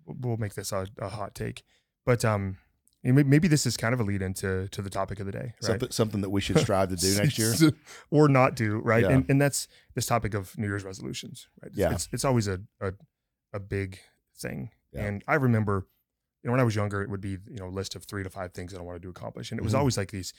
We'll 0.06 0.38
make 0.38 0.54
this 0.56 0.72
a, 0.72 0.88
a 1.00 1.10
hot 1.10 1.36
take. 1.36 1.64
But 2.06 2.24
um, 2.26 2.58
maybe 3.04 3.48
this 3.48 3.66
is 3.66 3.78
kind 3.78 3.94
of 3.94 4.00
a 4.00 4.04
lead 4.04 4.22
into 4.22 4.68
to 4.70 4.82
the 4.82 4.90
topic 4.90 5.20
of 5.20 5.26
the 5.26 5.32
day, 5.32 5.40
right? 5.40 5.64
Something 5.64 5.92
something 5.92 6.22
that 6.22 6.30
we 6.30 6.42
should 6.42 6.60
strive 6.60 6.90
to 6.90 6.96
do 6.96 7.16
next 7.18 7.38
year. 7.38 7.54
or 8.12 8.28
not 8.28 8.56
do, 8.56 8.78
right? 8.80 9.04
Yeah. 9.04 9.10
And 9.12 9.26
and 9.30 9.42
that's 9.42 9.68
this 9.96 10.06
topic 10.06 10.34
of 10.34 10.58
New 10.58 10.68
Year's 10.68 10.84
resolutions, 10.84 11.48
right? 11.62 11.70
It's, 11.70 11.78
Yeah. 11.78 11.92
it's 11.94 12.10
it's 12.12 12.26
always 12.26 12.48
a 12.48 12.62
a, 12.82 12.94
a 13.54 13.60
big 13.60 14.00
thing. 14.38 14.70
Yeah. 14.92 15.06
And 15.06 15.24
I 15.28 15.36
remember, 15.36 15.88
you 16.44 16.48
know, 16.48 16.52
when 16.52 16.60
I 16.60 16.64
was 16.64 16.76
younger, 16.76 17.02
it 17.02 17.10
would 17.10 17.22
be 17.22 17.38
you 17.50 17.58
know 17.60 17.68
a 17.68 17.76
list 17.76 17.96
of 17.96 18.04
three 18.06 18.24
to 18.24 18.30
five 18.30 18.54
things 18.54 18.72
that 18.74 18.80
I 18.80 18.84
wanted 18.84 19.02
to 19.04 19.10
accomplish, 19.10 19.52
and 19.52 19.60
it 19.60 19.64
was 19.64 19.74
Mhm. 19.74 19.80
always 19.80 19.98
like 19.98 20.12
these 20.12 20.34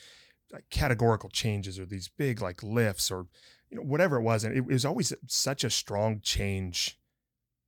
like 0.52 0.64
categorical 0.70 1.30
changes 1.30 1.78
or 1.78 1.86
these 1.86 2.08
big 2.08 2.40
like 2.42 2.62
lifts 2.62 3.10
or 3.10 3.26
you 3.70 3.76
know 3.78 3.82
whatever 3.82 4.16
it 4.18 4.22
was, 4.22 4.44
and 4.44 4.54
it, 4.54 4.58
it 4.58 4.66
was 4.66 4.84
always 4.84 5.12
such 5.26 5.64
a 5.64 5.70
strong 5.70 6.20
change 6.20 6.98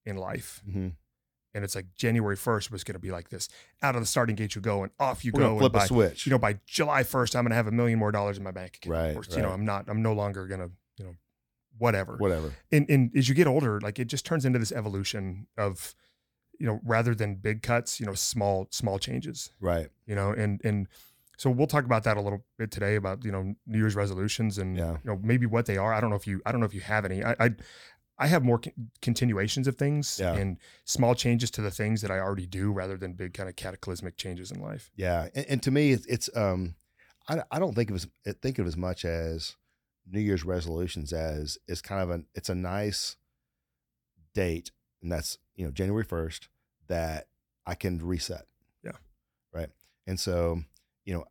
in 0.04 0.16
life. 0.16 0.62
Mhm. 0.68 0.92
And 1.56 1.64
it's 1.64 1.74
like 1.74 1.86
January 1.96 2.36
1st 2.36 2.70
was 2.70 2.84
going 2.84 2.92
to 2.94 2.98
be 3.00 3.10
like 3.10 3.30
this. 3.30 3.48
Out 3.82 3.94
of 3.96 4.02
the 4.02 4.06
starting 4.06 4.36
gate 4.36 4.54
you 4.54 4.60
go, 4.60 4.82
and 4.82 4.92
off 5.00 5.24
you 5.24 5.32
We're 5.34 5.40
go. 5.40 5.58
flip 5.58 5.72
by, 5.72 5.84
a 5.84 5.86
switch. 5.86 6.26
you 6.26 6.30
know, 6.30 6.38
by 6.38 6.58
July 6.66 7.02
1st, 7.02 7.34
I'm 7.34 7.44
going 7.44 7.50
to 7.50 7.56
have 7.56 7.66
a 7.66 7.72
million 7.72 7.98
more 7.98 8.12
dollars 8.12 8.36
in 8.36 8.44
my 8.44 8.50
bank 8.50 8.76
account. 8.76 8.92
Right, 8.92 9.16
Or, 9.16 9.36
you 9.36 9.42
know. 9.42 9.50
I'm 9.50 9.64
not, 9.64 9.86
I'm 9.88 10.02
no 10.02 10.12
longer 10.12 10.46
going 10.46 10.60
to, 10.60 10.70
you 10.98 11.04
know, 11.06 11.14
whatever. 11.78 12.16
Whatever. 12.18 12.52
And, 12.70 12.88
and 12.90 13.10
as 13.16 13.28
you 13.28 13.34
get 13.34 13.46
older, 13.46 13.80
like 13.80 13.98
it 13.98 14.04
just 14.06 14.26
turns 14.26 14.44
into 14.44 14.58
this 14.58 14.70
evolution 14.70 15.46
of, 15.56 15.94
you 16.58 16.66
know, 16.66 16.78
rather 16.84 17.14
than 17.14 17.36
big 17.36 17.62
cuts, 17.62 18.00
you 18.00 18.06
know, 18.06 18.14
small, 18.14 18.68
small 18.70 18.98
changes, 18.98 19.50
Right. 19.60 19.88
you 20.06 20.14
know, 20.14 20.32
and, 20.32 20.60
and 20.62 20.88
so 21.38 21.50
we'll 21.50 21.66
talk 21.66 21.84
about 21.84 22.04
that 22.04 22.16
a 22.16 22.20
little 22.20 22.44
bit 22.58 22.70
today 22.70 22.96
about, 22.96 23.24
you 23.24 23.30
know, 23.32 23.54
New 23.66 23.78
Year's 23.78 23.94
resolutions 23.94 24.56
and, 24.58 24.76
Yeah. 24.76 24.92
you 24.92 24.98
know, 25.04 25.20
maybe 25.22 25.44
what 25.46 25.66
they 25.66 25.76
are. 25.76 25.92
I 25.92 26.00
don't 26.00 26.08
know 26.10 26.16
if 26.16 26.26
you, 26.26 26.40
I 26.46 26.52
don't 26.52 26.60
know 26.60 26.66
if 26.66 26.72
you 26.74 26.80
have 26.80 27.04
any. 27.04 27.22
I, 27.22 27.36
I, 27.38 27.50
I 28.18 28.28
have 28.28 28.42
more 28.44 28.58
con- 28.58 28.90
continuations 29.02 29.66
of 29.68 29.76
things 29.76 30.18
Yeah. 30.18 30.34
and 30.34 30.56
small 30.84 31.14
changes 31.14 31.50
to 31.52 31.60
the 31.62 31.70
things 31.70 32.00
that 32.02 32.10
I 32.10 32.18
already 32.18 32.46
do 32.46 32.72
rather 32.72 32.96
than 32.96 33.12
big 33.12 33.34
kind 33.34 33.48
of 33.48 33.56
cataclysmic 33.56 34.16
changes 34.16 34.50
in 34.50 34.60
life. 34.60 34.90
Yeah, 34.96 35.28
and, 35.34 35.46
and 35.46 35.62
to 35.64 35.70
me, 35.70 35.92
it's, 35.92 36.06
it's 36.06 36.30
um, 36.34 36.76
I, 37.28 37.42
I 37.50 37.58
don't 37.58 37.74
think 37.74 37.90
of 37.90 37.96
as 37.96 38.06
think 38.40 38.58
of 38.58 38.66
as 38.66 38.76
much 38.76 39.04
as 39.04 39.56
New 40.10 40.20
Year's 40.20 40.44
resolutions 40.44 41.12
as 41.12 41.58
is 41.68 41.82
kind 41.82 42.00
of 42.02 42.10
an 42.10 42.26
it's 42.34 42.48
a 42.48 42.54
nice 42.54 43.16
date, 44.34 44.70
and 45.02 45.10
that's 45.10 45.38
you 45.54 45.64
know 45.64 45.70
January 45.70 46.04
first 46.04 46.48
that 46.88 47.26
I 47.66 47.74
can 47.74 47.98
reset. 47.98 48.46
Yeah. 48.82 48.92
Right. 49.52 49.68
And 50.06 50.18
so 50.20 50.62
you 51.04 51.14
know, 51.14 51.24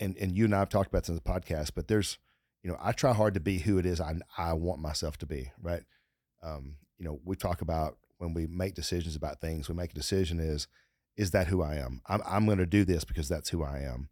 and 0.00 0.16
and 0.18 0.36
you 0.36 0.46
and 0.46 0.54
I 0.54 0.60
have 0.60 0.68
talked 0.68 0.88
about 0.88 1.02
this 1.02 1.10
in 1.10 1.14
the 1.14 1.20
podcast, 1.20 1.72
but 1.74 1.88
there's 1.88 2.18
you 2.62 2.70
know 2.70 2.78
I 2.80 2.92
try 2.92 3.12
hard 3.12 3.34
to 3.34 3.40
be 3.40 3.58
who 3.58 3.78
it 3.78 3.86
is 3.86 4.00
I 4.00 4.16
I 4.36 4.52
want 4.54 4.80
myself 4.80 5.16
to 5.18 5.26
be. 5.26 5.52
Right. 5.62 5.82
Um, 6.42 6.76
you 6.98 7.04
know, 7.04 7.20
we 7.24 7.36
talk 7.36 7.60
about 7.60 7.96
when 8.18 8.34
we 8.34 8.46
make 8.46 8.74
decisions 8.74 9.16
about 9.16 9.40
things, 9.40 9.68
we 9.68 9.74
make 9.74 9.92
a 9.92 9.94
decision 9.94 10.40
is 10.40 10.66
is 11.16 11.32
that 11.32 11.48
who 11.48 11.62
I 11.62 11.74
am? 11.74 12.00
I'm, 12.06 12.22
I'm 12.24 12.46
going 12.46 12.58
to 12.58 12.66
do 12.66 12.84
this 12.84 13.04
because 13.04 13.28
that's 13.28 13.50
who 13.50 13.64
I 13.64 13.80
am. 13.80 14.08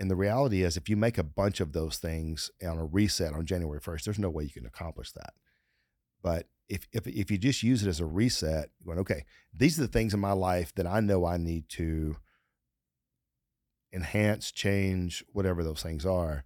And 0.00 0.10
the 0.10 0.16
reality 0.16 0.64
is, 0.64 0.76
if 0.76 0.88
you 0.88 0.96
make 0.96 1.16
a 1.16 1.22
bunch 1.22 1.60
of 1.60 1.72
those 1.72 1.98
things 1.98 2.50
on 2.66 2.76
a 2.76 2.84
reset 2.84 3.32
on 3.32 3.46
January 3.46 3.80
1st, 3.80 4.02
there's 4.02 4.18
no 4.18 4.30
way 4.30 4.42
you 4.42 4.50
can 4.50 4.66
accomplish 4.66 5.12
that. 5.12 5.34
But 6.20 6.48
if, 6.68 6.88
if, 6.92 7.06
if 7.06 7.30
you 7.30 7.38
just 7.38 7.62
use 7.62 7.84
it 7.84 7.88
as 7.88 8.00
a 8.00 8.06
reset, 8.06 8.70
going, 8.84 8.98
okay, 8.98 9.24
these 9.56 9.78
are 9.78 9.82
the 9.82 9.88
things 9.88 10.12
in 10.12 10.18
my 10.18 10.32
life 10.32 10.74
that 10.74 10.88
I 10.88 10.98
know 10.98 11.24
I 11.24 11.36
need 11.36 11.68
to 11.70 12.16
enhance, 13.92 14.50
change, 14.50 15.24
whatever 15.32 15.62
those 15.62 15.82
things 15.82 16.04
are. 16.04 16.44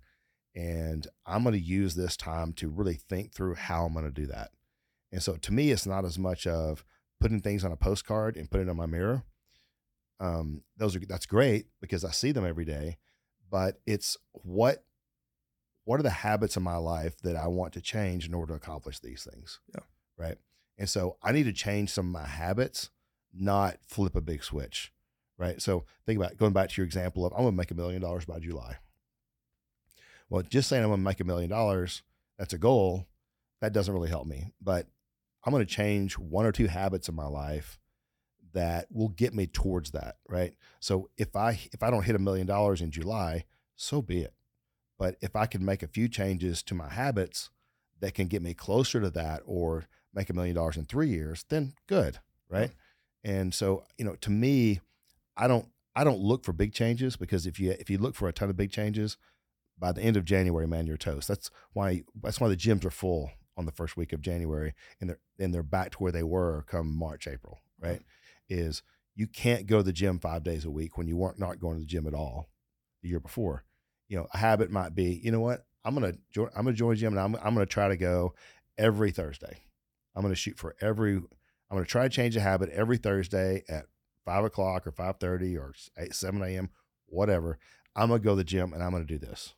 And 0.55 1.07
I'm 1.25 1.45
going 1.45 1.55
to 1.55 1.61
use 1.61 1.95
this 1.95 2.17
time 2.17 2.53
to 2.55 2.69
really 2.69 3.01
think 3.09 3.33
through 3.33 3.55
how 3.55 3.87
I'm 3.87 3.95
going 3.95 4.05
to 4.05 4.11
do 4.11 4.27
that. 4.27 4.51
And 5.11 5.23
so 5.23 5.37
to 5.37 5.53
me, 5.53 5.71
it's 5.71 5.87
not 5.87 6.05
as 6.05 6.19
much 6.19 6.47
of 6.47 6.85
putting 7.21 7.41
things 7.41 7.65
on 7.65 7.73
a 7.73 7.77
postcard 7.77 8.37
and 8.37 8.51
putting 8.51 8.69
it 8.69 8.71
on 8.71 8.77
my 8.77 8.87
mirror 8.87 9.25
um, 10.21 10.63
those 10.77 10.97
are 10.97 11.01
that's 11.01 11.27
great 11.27 11.67
because 11.81 12.05
I 12.05 12.11
see 12.11 12.33
them 12.33 12.47
every 12.47 12.65
day. 12.65 12.97
But 13.51 13.81
it's 13.87 14.17
what 14.33 14.85
what 15.85 15.99
are 15.99 16.05
the 16.05 16.11
habits 16.11 16.57
of 16.57 16.63
my 16.63 16.77
life 16.77 17.19
that 17.23 17.37
I 17.37 17.47
want 17.47 17.73
to 17.75 17.81
change 17.81 18.27
in 18.27 18.35
order 18.35 18.53
to 18.53 18.57
accomplish 18.57 18.99
these 18.99 19.27
things? 19.31 19.61
Yeah. 19.75 19.83
Right. 20.17 20.37
And 20.77 20.89
so 20.89 21.17
I 21.23 21.33
need 21.33 21.45
to 21.45 21.53
change 21.53 21.91
some 21.91 22.07
of 22.07 22.13
my 22.13 22.29
habits, 22.29 22.91
not 23.33 23.79
flip 23.87 24.15
a 24.15 24.21
big 24.21 24.45
switch. 24.45 24.93
Right. 25.39 25.63
So 25.63 25.85
think 26.05 26.19
about 26.19 26.37
going 26.37 26.53
back 26.53 26.69
to 26.71 26.77
your 26.77 26.87
example 26.87 27.25
of 27.25 27.33
I'm 27.33 27.43
going 27.43 27.53
to 27.53 27.57
make 27.57 27.71
a 27.71 27.75
million 27.75 28.03
dollars 28.03 28.25
by 28.25 28.39
July. 28.39 28.77
Well, 30.29 30.43
just 30.43 30.69
saying 30.69 30.83
I'm 30.83 30.91
going 30.91 31.01
to 31.01 31.05
make 31.05 31.21
a 31.21 31.25
million 31.25 31.49
dollars, 31.49 32.03
that's 32.39 32.53
a 32.53 32.59
goal. 32.59 33.07
That 33.61 33.73
doesn't 33.73 33.95
really 33.95 34.11
help 34.11 34.27
me. 34.27 34.53
But 34.61 34.89
I'm 35.45 35.53
going 35.53 35.65
to 35.65 35.73
change 35.73 36.19
one 36.19 36.47
or 36.47 36.53
two 36.53 36.67
habits 36.67 37.09
in 37.09 37.15
my 37.15 37.27
life 37.27 37.79
that 38.53 38.87
will 38.91 39.09
get 39.09 39.35
me 39.35 39.47
towards 39.47 39.93
that. 39.93 40.17
Right. 40.29 40.55
So 40.81 41.11
if 41.17 41.37
I 41.37 41.61
if 41.73 41.83
I 41.83 41.91
don't 41.91 42.05
hit 42.05 42.17
a 42.17 42.21
million 42.21 42.47
dollars 42.47 42.81
in 42.81 42.91
July, 42.91 43.45
so 43.77 44.03
be 44.03 44.23
it. 44.23 44.35
But 44.99 45.17
if 45.21 45.37
I 45.37 45.47
can 45.47 45.65
make 45.65 45.83
a 45.83 45.89
few 45.89 46.09
changes 46.09 46.63
to 46.65 46.75
my 46.75 46.89
habits 46.89 47.51
that 48.01 48.15
can 48.15 48.27
get 48.27 48.43
me 48.43 48.55
closer 48.55 49.01
to 49.01 49.11
that 49.11 49.43
or 49.45 49.85
make 50.13 50.31
a 50.31 50.33
million 50.33 50.57
dollars 50.57 50.77
in 50.77 50.85
three 50.85 51.09
years, 51.09 51.45
then 51.49 51.75
good. 51.87 52.19
Right. 52.49 52.71
And 53.23 53.55
so, 53.55 53.85
you 53.97 54.05
know, 54.05 54.17
to 54.23 54.31
me, 54.31 54.81
I 55.37 55.47
don't 55.47 55.69
I 55.95 56.05
don't 56.05 56.21
look 56.21 56.45
for 56.45 56.53
big 56.53 56.73
changes 56.73 57.17
because 57.17 57.47
if 57.47 57.61
you 57.61 57.73
if 57.73 57.91
you 57.91 57.99
look 57.99 58.15
for 58.15 58.29
a 58.29 58.33
ton 58.33 58.51
of 58.51 58.57
big 58.57 58.71
changes, 58.71 59.17
by 59.79 59.93
the 59.93 60.03
end 60.03 60.17
of 60.17 60.25
January, 60.25 60.67
man, 60.67 60.87
you're 60.87 60.97
toast. 60.97 61.29
That's 61.29 61.51
why 61.73 62.03
that's 62.21 62.41
why 62.41 62.49
the 62.49 62.57
gyms 62.57 62.85
are 62.85 62.91
full 62.91 63.31
on 63.59 63.67
the 63.67 63.73
first 63.73 63.97
week 63.97 64.13
of 64.13 64.23
January 64.23 64.73
and 65.01 65.11
they're 65.11 65.19
and 65.39 65.53
they're 65.53 65.63
back 65.63 65.91
to 65.91 65.99
where 65.99 66.13
they 66.13 66.23
were 66.23 66.65
come 66.69 66.97
March, 66.97 67.27
April, 67.27 67.59
right? 67.81 68.01
Is 68.49 68.83
you 69.15 69.27
can't 69.27 69.67
go 69.67 69.79
to 69.79 69.83
the 69.83 69.93
gym 69.93 70.21
five 70.21 70.45
days 70.45 70.65
a 70.65 70.71
week 70.71 70.97
when 70.97 71.09
you 71.09 71.17
weren't 71.17 71.41
not 71.41 71.59
going 71.59 71.75
to 71.75 71.81
the 71.81 71.87
gym 71.87 72.07
at 72.07 72.15
all 72.15 72.49
the 73.03 73.09
year 73.09 73.19
before. 73.21 73.65
You 74.09 74.17
know, 74.17 74.29
a 74.33 74.39
habit 74.39 74.71
might 74.71 74.95
be, 74.95 75.21
you 75.23 75.33
know 75.33 75.41
what? 75.41 75.67
I'm 75.85 75.95
gonna 75.95 76.15
join 76.31 76.49
I'm 76.57 76.65
gonna 76.65 76.77
join 76.77 76.97
gym 76.97 77.13
and 77.13 77.21
I'm 77.21 77.35
I'm 77.37 77.55
gonna 77.55 77.67
try 77.67 77.89
to 77.89 77.97
go 77.97 78.35
every 78.79 79.11
Thursday. 79.11 79.59
I'm 80.15 80.23
gonna 80.23 80.35
shoot 80.35 80.57
for 80.59 80.77
every 80.81 81.17
I'm 81.17 81.27
gonna 81.77 81.85
try 81.85 82.05
to 82.05 82.09
change 82.09 82.37
a 82.37 82.41
habit 82.41 82.71
every 82.71 82.97
Thursday 82.97 83.65
at 83.69 83.87
five 84.25 84.45
o'clock 84.45 84.87
or 84.87 84.93
five 84.93 85.17
thirty 85.19 85.57
or 85.57 85.75
eight, 85.99 86.15
seven 86.15 86.43
a.m. 86.43 86.71
whatever. 87.07 87.59
I'm 87.97 88.09
gonna 88.09 88.21
go 88.21 88.31
to 88.31 88.37
the 88.37 88.45
gym 88.45 88.73
and 88.73 88.83
I'm 88.83 88.93
gonna 88.93 89.05
do 89.05 89.19
this 89.19 89.55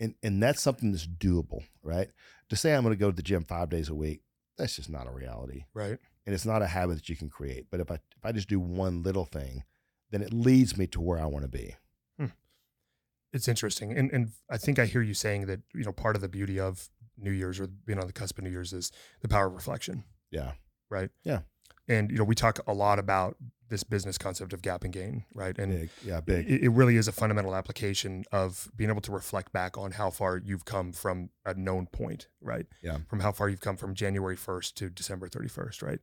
and 0.00 0.14
and 0.22 0.42
that's 0.42 0.60
something 0.60 0.90
that's 0.90 1.06
doable, 1.06 1.62
right? 1.82 2.08
To 2.48 2.56
say 2.56 2.74
I'm 2.74 2.82
going 2.82 2.94
to 2.94 3.00
go 3.00 3.10
to 3.10 3.16
the 3.16 3.22
gym 3.22 3.44
five 3.44 3.70
days 3.70 3.88
a 3.88 3.94
week, 3.94 4.22
that's 4.56 4.76
just 4.76 4.90
not 4.90 5.06
a 5.06 5.10
reality, 5.10 5.64
right? 5.74 5.98
And 6.26 6.34
it's 6.34 6.46
not 6.46 6.62
a 6.62 6.66
habit 6.66 6.96
that 6.96 7.08
you 7.08 7.16
can 7.16 7.28
create. 7.28 7.66
But 7.70 7.80
if 7.80 7.90
I 7.90 7.94
if 7.94 8.24
I 8.24 8.32
just 8.32 8.48
do 8.48 8.58
one 8.58 9.02
little 9.02 9.24
thing, 9.24 9.64
then 10.10 10.22
it 10.22 10.32
leads 10.32 10.76
me 10.76 10.86
to 10.88 11.00
where 11.00 11.20
I 11.20 11.26
want 11.26 11.44
to 11.44 11.48
be. 11.48 11.76
Hmm. 12.18 12.26
It's 13.32 13.48
interesting, 13.48 13.92
and 13.96 14.10
and 14.10 14.30
I 14.50 14.56
think 14.56 14.78
I 14.78 14.86
hear 14.86 15.02
you 15.02 15.14
saying 15.14 15.46
that 15.46 15.60
you 15.74 15.84
know 15.84 15.92
part 15.92 16.16
of 16.16 16.22
the 16.22 16.28
beauty 16.28 16.58
of 16.58 16.88
New 17.16 17.30
Year's 17.30 17.60
or 17.60 17.66
being 17.66 17.98
on 17.98 18.06
the 18.06 18.12
cusp 18.12 18.38
of 18.38 18.44
New 18.44 18.50
Year's 18.50 18.72
is 18.72 18.90
the 19.20 19.28
power 19.28 19.46
of 19.46 19.54
reflection. 19.54 20.04
Yeah. 20.30 20.52
Right. 20.88 21.10
Yeah. 21.24 21.40
And 21.88 22.10
you 22.10 22.18
know 22.18 22.24
we 22.24 22.34
talk 22.34 22.60
a 22.66 22.72
lot 22.72 22.98
about 22.98 23.36
this 23.70 23.84
business 23.84 24.18
concept 24.18 24.52
of 24.52 24.60
gap 24.60 24.84
and 24.84 24.92
gain, 24.92 25.24
right? 25.32 25.56
And 25.58 25.72
big. 25.72 25.90
yeah, 26.04 26.20
big. 26.20 26.50
It, 26.50 26.64
it, 26.64 26.68
really 26.70 26.96
is 26.96 27.08
a 27.08 27.12
fundamental 27.12 27.54
application 27.54 28.24
of 28.32 28.68
being 28.76 28.90
able 28.90 29.00
to 29.02 29.12
reflect 29.12 29.52
back 29.52 29.78
on 29.78 29.92
how 29.92 30.10
far 30.10 30.36
you've 30.36 30.64
come 30.64 30.92
from 30.92 31.30
a 31.46 31.54
known 31.54 31.86
point, 31.86 32.28
right? 32.40 32.66
Yeah. 32.82 32.98
From 33.08 33.20
how 33.20 33.32
far 33.32 33.48
you've 33.48 33.60
come 33.60 33.76
from 33.76 33.94
January 33.94 34.36
1st 34.36 34.74
to 34.74 34.90
December 34.90 35.28
31st, 35.28 35.82
right? 35.82 36.00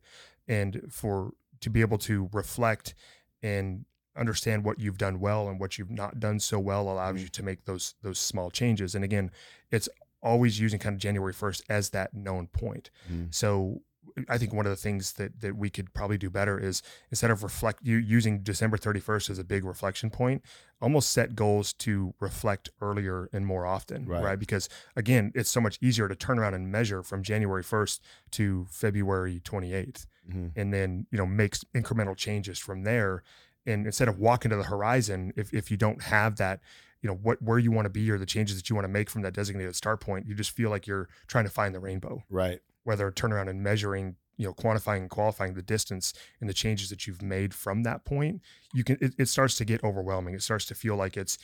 And 0.48 0.82
for 0.90 1.32
to 1.60 1.70
be 1.70 1.82
able 1.82 1.98
to 1.98 2.30
reflect 2.32 2.94
and 3.42 3.84
understand 4.16 4.64
what 4.64 4.80
you've 4.80 4.98
done 4.98 5.20
well 5.20 5.48
and 5.48 5.60
what 5.60 5.78
you've 5.78 5.90
not 5.90 6.18
done 6.18 6.40
so 6.40 6.58
well 6.58 6.88
allows 6.88 7.16
mm-hmm. 7.16 7.24
you 7.24 7.28
to 7.28 7.42
make 7.42 7.64
those 7.66 7.94
those 8.02 8.18
small 8.18 8.50
changes. 8.50 8.94
And 8.94 9.04
again, 9.04 9.30
it's 9.70 9.88
always 10.22 10.58
using 10.58 10.78
kind 10.78 10.94
of 10.94 11.00
January 11.00 11.32
1st 11.32 11.62
as 11.68 11.90
that 11.90 12.14
known 12.14 12.48
point. 12.48 12.90
Mm-hmm. 13.10 13.26
So 13.30 13.82
I 14.28 14.38
think 14.38 14.52
one 14.52 14.66
of 14.66 14.70
the 14.70 14.76
things 14.76 15.14
that 15.14 15.40
that 15.40 15.56
we 15.56 15.70
could 15.70 15.92
probably 15.94 16.18
do 16.18 16.30
better 16.30 16.58
is 16.58 16.82
instead 17.10 17.30
of 17.30 17.42
reflect 17.42 17.80
you 17.82 17.96
using 17.96 18.40
December 18.40 18.76
31st 18.76 19.30
as 19.30 19.38
a 19.38 19.44
big 19.44 19.64
reflection 19.64 20.10
point, 20.10 20.42
almost 20.80 21.10
set 21.10 21.34
goals 21.34 21.72
to 21.74 22.14
reflect 22.20 22.70
earlier 22.80 23.28
and 23.32 23.46
more 23.46 23.66
often, 23.66 24.06
right? 24.06 24.22
right? 24.22 24.38
Because 24.38 24.68
again, 24.96 25.32
it's 25.34 25.50
so 25.50 25.60
much 25.60 25.78
easier 25.80 26.08
to 26.08 26.14
turn 26.14 26.38
around 26.38 26.54
and 26.54 26.70
measure 26.70 27.02
from 27.02 27.22
January 27.22 27.62
1st 27.62 28.00
to 28.32 28.66
February 28.70 29.40
28th, 29.44 30.06
mm-hmm. 30.28 30.48
and 30.56 30.72
then 30.72 31.06
you 31.10 31.18
know 31.18 31.26
makes 31.26 31.64
incremental 31.74 32.16
changes 32.16 32.58
from 32.58 32.84
there. 32.84 33.22
And 33.66 33.84
instead 33.84 34.08
of 34.08 34.18
walking 34.18 34.50
to 34.50 34.56
the 34.56 34.64
horizon, 34.64 35.32
if 35.36 35.52
if 35.52 35.70
you 35.70 35.76
don't 35.76 36.02
have 36.02 36.36
that 36.36 36.60
you 37.02 37.08
know 37.08 37.14
what 37.14 37.40
where 37.40 37.58
you 37.58 37.70
want 37.70 37.86
to 37.86 37.90
be 37.90 38.10
or 38.10 38.18
the 38.18 38.26
changes 38.26 38.56
that 38.56 38.68
you 38.68 38.74
want 38.76 38.84
to 38.84 38.88
make 38.88 39.08
from 39.10 39.22
that 39.22 39.32
designated 39.32 39.74
start 39.76 40.00
point 40.00 40.26
you 40.26 40.34
just 40.34 40.50
feel 40.50 40.70
like 40.70 40.86
you're 40.86 41.08
trying 41.26 41.44
to 41.44 41.50
find 41.50 41.74
the 41.74 41.80
rainbow 41.80 42.22
right 42.30 42.60
whether 42.88 43.10
turn 43.10 43.34
around 43.34 43.48
and 43.48 43.62
measuring 43.62 44.16
you 44.38 44.46
know 44.46 44.54
quantifying 44.54 45.00
and 45.00 45.10
qualifying 45.10 45.52
the 45.52 45.60
distance 45.60 46.14
and 46.40 46.48
the 46.48 46.54
changes 46.54 46.88
that 46.88 47.06
you've 47.06 47.20
made 47.20 47.52
from 47.52 47.82
that 47.82 48.06
point 48.06 48.40
you 48.72 48.82
can 48.82 48.96
it, 49.02 49.12
it, 49.18 49.28
starts 49.28 49.56
to 49.56 49.64
get 49.66 49.84
overwhelming. 49.84 50.34
It 50.34 50.42
starts 50.42 50.64
to 50.66 50.74
feel 50.74 50.96
like 50.96 51.18
it's 51.18 51.36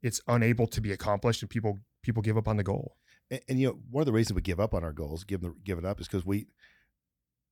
it's 0.00 0.20
unable 0.28 0.68
to 0.68 0.80
be 0.80 0.92
accomplished 0.92 1.42
and 1.42 1.50
people 1.50 1.80
people 2.02 2.22
give 2.22 2.36
up 2.36 2.46
on 2.46 2.56
the 2.56 2.62
goal. 2.62 2.96
And, 3.32 3.40
and 3.48 3.60
you 3.60 3.66
know 3.66 3.78
one 3.90 4.02
of 4.02 4.06
the 4.06 4.12
reasons 4.12 4.36
we 4.36 4.42
give 4.42 4.60
up 4.60 4.74
on 4.74 4.84
our 4.84 4.92
goals 4.92 5.24
give 5.24 5.40
them 5.40 5.56
give 5.64 5.78
it 5.78 5.84
up 5.84 6.00
is 6.00 6.06
because 6.06 6.24
we 6.24 6.46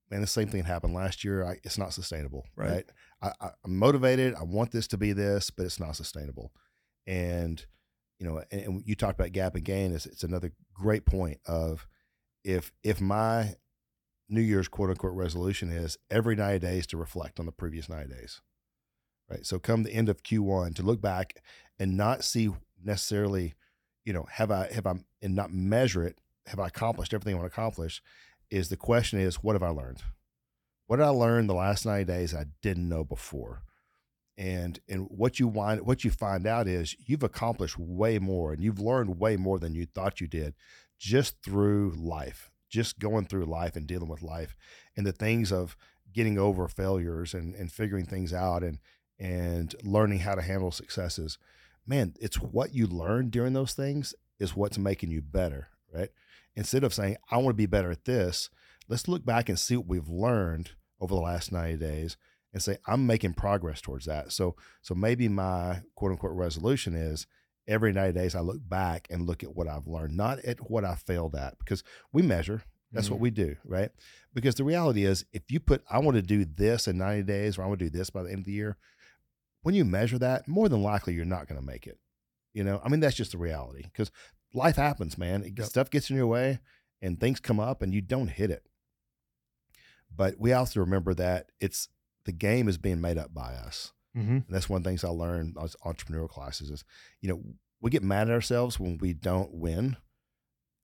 man 0.09 0.21
the 0.21 0.27
same 0.27 0.47
thing 0.47 0.63
happened 0.63 0.93
last 0.93 1.25
year. 1.25 1.45
I, 1.45 1.57
it's 1.65 1.77
not 1.77 1.93
sustainable 1.93 2.45
right, 2.55 2.85
right? 3.21 3.33
I, 3.41 3.49
i'm 3.65 3.77
motivated. 3.77 4.33
I 4.35 4.43
want 4.43 4.71
this 4.71 4.87
to 4.87 4.97
be 4.97 5.11
this 5.11 5.49
but 5.49 5.65
it's 5.65 5.79
not 5.79 5.97
sustainable. 5.97 6.53
And 7.05 7.65
you 8.17 8.25
know 8.25 8.41
and, 8.49 8.61
and 8.61 8.83
you 8.85 8.95
talked 8.95 9.19
about 9.19 9.33
gap 9.33 9.55
and 9.55 9.65
gain. 9.65 9.93
It's, 9.93 10.05
it's 10.05 10.23
another 10.23 10.53
great 10.73 11.05
point 11.05 11.39
of 11.45 11.85
if 12.43 12.71
if 12.83 12.99
my 13.01 13.55
New 14.29 14.41
Year's 14.41 14.67
quote 14.67 14.89
unquote 14.89 15.13
resolution 15.13 15.71
is 15.71 15.97
every 16.09 16.35
90 16.35 16.59
days 16.59 16.87
to 16.87 16.97
reflect 16.97 17.39
on 17.39 17.45
the 17.45 17.51
previous 17.51 17.89
90 17.89 18.13
days. 18.13 18.41
Right. 19.29 19.45
So 19.45 19.59
come 19.59 19.83
the 19.83 19.93
end 19.93 20.09
of 20.09 20.23
Q1 20.23 20.75
to 20.75 20.83
look 20.83 21.01
back 21.01 21.41
and 21.79 21.95
not 21.95 22.23
see 22.23 22.49
necessarily, 22.83 23.55
you 24.03 24.13
know, 24.13 24.25
have 24.31 24.51
I 24.51 24.71
have 24.73 24.85
I 24.85 24.95
and 25.21 25.35
not 25.35 25.53
measure 25.53 26.03
it, 26.03 26.19
have 26.47 26.59
I 26.59 26.67
accomplished 26.67 27.13
everything 27.13 27.35
I 27.35 27.39
want 27.39 27.51
to 27.51 27.53
accomplish? 27.53 28.01
Is 28.49 28.69
the 28.69 28.77
question 28.77 29.19
is 29.19 29.35
what 29.35 29.53
have 29.53 29.63
I 29.63 29.69
learned? 29.69 30.01
What 30.87 30.97
did 30.97 31.05
I 31.05 31.09
learn 31.09 31.47
the 31.47 31.53
last 31.53 31.85
90 31.85 32.05
days 32.05 32.35
I 32.35 32.45
didn't 32.61 32.89
know 32.89 33.03
before? 33.03 33.63
And 34.37 34.79
and 34.87 35.07
what 35.09 35.39
you 35.39 35.47
wind 35.47 35.81
what 35.81 36.03
you 36.03 36.11
find 36.11 36.47
out 36.47 36.67
is 36.67 36.95
you've 37.05 37.23
accomplished 37.23 37.77
way 37.77 38.17
more 38.17 38.53
and 38.53 38.63
you've 38.63 38.79
learned 38.79 39.19
way 39.19 39.37
more 39.37 39.59
than 39.59 39.75
you 39.75 39.85
thought 39.85 40.21
you 40.21 40.27
did 40.27 40.55
just 40.97 41.41
through 41.43 41.93
life, 41.97 42.49
just 42.69 42.99
going 42.99 43.25
through 43.25 43.45
life 43.45 43.75
and 43.75 43.87
dealing 43.87 44.07
with 44.07 44.21
life 44.21 44.55
and 44.95 45.05
the 45.05 45.11
things 45.11 45.51
of 45.51 45.75
getting 46.13 46.37
over 46.37 46.67
failures 46.67 47.33
and, 47.33 47.55
and 47.55 47.71
figuring 47.71 48.05
things 48.05 48.33
out 48.33 48.63
and 48.63 48.79
and 49.19 49.75
learning 49.83 50.19
how 50.19 50.33
to 50.33 50.41
handle 50.41 50.71
successes. 50.71 51.37
Man, 51.85 52.15
it's 52.19 52.37
what 52.37 52.73
you 52.73 52.87
learn 52.87 53.29
during 53.29 53.53
those 53.53 53.73
things 53.73 54.15
is 54.39 54.55
what's 54.55 54.77
making 54.77 55.11
you 55.11 55.21
better, 55.21 55.67
right? 55.93 56.09
Instead 56.55 56.83
of 56.83 56.93
saying, 56.93 57.17
I 57.29 57.37
want 57.37 57.49
to 57.49 57.53
be 57.53 57.67
better 57.67 57.91
at 57.91 58.05
this, 58.05 58.49
let's 58.87 59.07
look 59.07 59.23
back 59.23 59.47
and 59.47 59.59
see 59.59 59.77
what 59.77 59.87
we've 59.87 60.09
learned 60.09 60.71
over 60.99 61.13
the 61.13 61.21
last 61.21 61.51
90 61.51 61.77
days 61.77 62.17
and 62.53 62.61
say, 62.61 62.77
I'm 62.87 63.07
making 63.07 63.33
progress 63.33 63.81
towards 63.81 64.05
that. 64.05 64.31
So 64.31 64.55
so 64.81 64.95
maybe 64.95 65.27
my 65.27 65.81
quote 65.95 66.11
unquote 66.11 66.35
resolution 66.35 66.95
is 66.95 67.27
every 67.67 67.93
90 67.93 68.19
days, 68.19 68.35
I 68.35 68.41
look 68.41 68.59
back 68.67 69.07
and 69.09 69.27
look 69.27 69.43
at 69.43 69.55
what 69.55 69.67
I've 69.67 69.87
learned, 69.87 70.15
not 70.15 70.39
at 70.39 70.69
what 70.69 70.83
I 70.83 70.95
failed 70.95 71.35
at, 71.35 71.57
because 71.59 71.83
we 72.11 72.21
measure. 72.21 72.63
That's 72.91 73.05
mm-hmm. 73.05 73.13
what 73.13 73.21
we 73.21 73.29
do, 73.29 73.55
right? 73.63 73.89
Because 74.33 74.55
the 74.55 74.65
reality 74.65 75.05
is, 75.05 75.23
if 75.31 75.43
you 75.49 75.61
put, 75.61 75.81
I 75.89 75.99
want 75.99 76.15
to 76.15 76.21
do 76.21 76.43
this 76.43 76.87
in 76.87 76.97
90 76.97 77.23
days, 77.23 77.57
or 77.57 77.63
I 77.63 77.67
want 77.67 77.79
to 77.79 77.85
do 77.85 77.97
this 77.97 78.09
by 78.09 78.23
the 78.23 78.29
end 78.29 78.39
of 78.39 78.45
the 78.45 78.51
year, 78.51 78.75
when 79.61 79.75
you 79.75 79.85
measure 79.85 80.17
that, 80.17 80.47
more 80.47 80.67
than 80.67 80.83
likely 80.83 81.13
you're 81.13 81.23
not 81.23 81.47
going 81.47 81.59
to 81.59 81.65
make 81.65 81.87
it. 81.87 81.99
You 82.53 82.65
know, 82.65 82.81
I 82.83 82.89
mean, 82.89 82.99
that's 82.99 83.15
just 83.15 83.31
the 83.31 83.37
reality 83.37 83.83
because 83.83 84.11
life 84.53 84.75
happens, 84.75 85.17
man. 85.17 85.43
It, 85.43 85.53
yep. 85.57 85.67
Stuff 85.67 85.89
gets 85.89 86.09
in 86.09 86.17
your 86.17 86.27
way 86.27 86.59
and 87.01 87.19
things 87.19 87.39
come 87.39 87.59
up 87.59 87.81
and 87.81 87.93
you 87.93 88.01
don't 88.01 88.27
hit 88.27 88.51
it. 88.51 88.65
But 90.13 90.35
we 90.37 90.51
also 90.51 90.81
remember 90.81 91.13
that 91.13 91.51
it's 91.61 91.87
the 92.25 92.31
game 92.31 92.67
is 92.67 92.77
being 92.77 93.01
made 93.01 93.17
up 93.17 93.33
by 93.33 93.53
us. 93.53 93.93
Mm-hmm. 94.17 94.31
And 94.31 94.45
that's 94.49 94.69
one 94.69 94.77
of 94.77 94.83
the 94.83 94.89
things 94.89 95.03
I 95.03 95.09
learned 95.09 95.55
as 95.61 95.75
entrepreneurial 95.85 96.29
classes 96.29 96.69
is, 96.69 96.83
you 97.21 97.29
know, 97.29 97.41
we 97.79 97.89
get 97.89 98.03
mad 98.03 98.29
at 98.29 98.33
ourselves 98.33 98.79
when 98.79 98.97
we 98.99 99.13
don't 99.13 99.53
win 99.53 99.97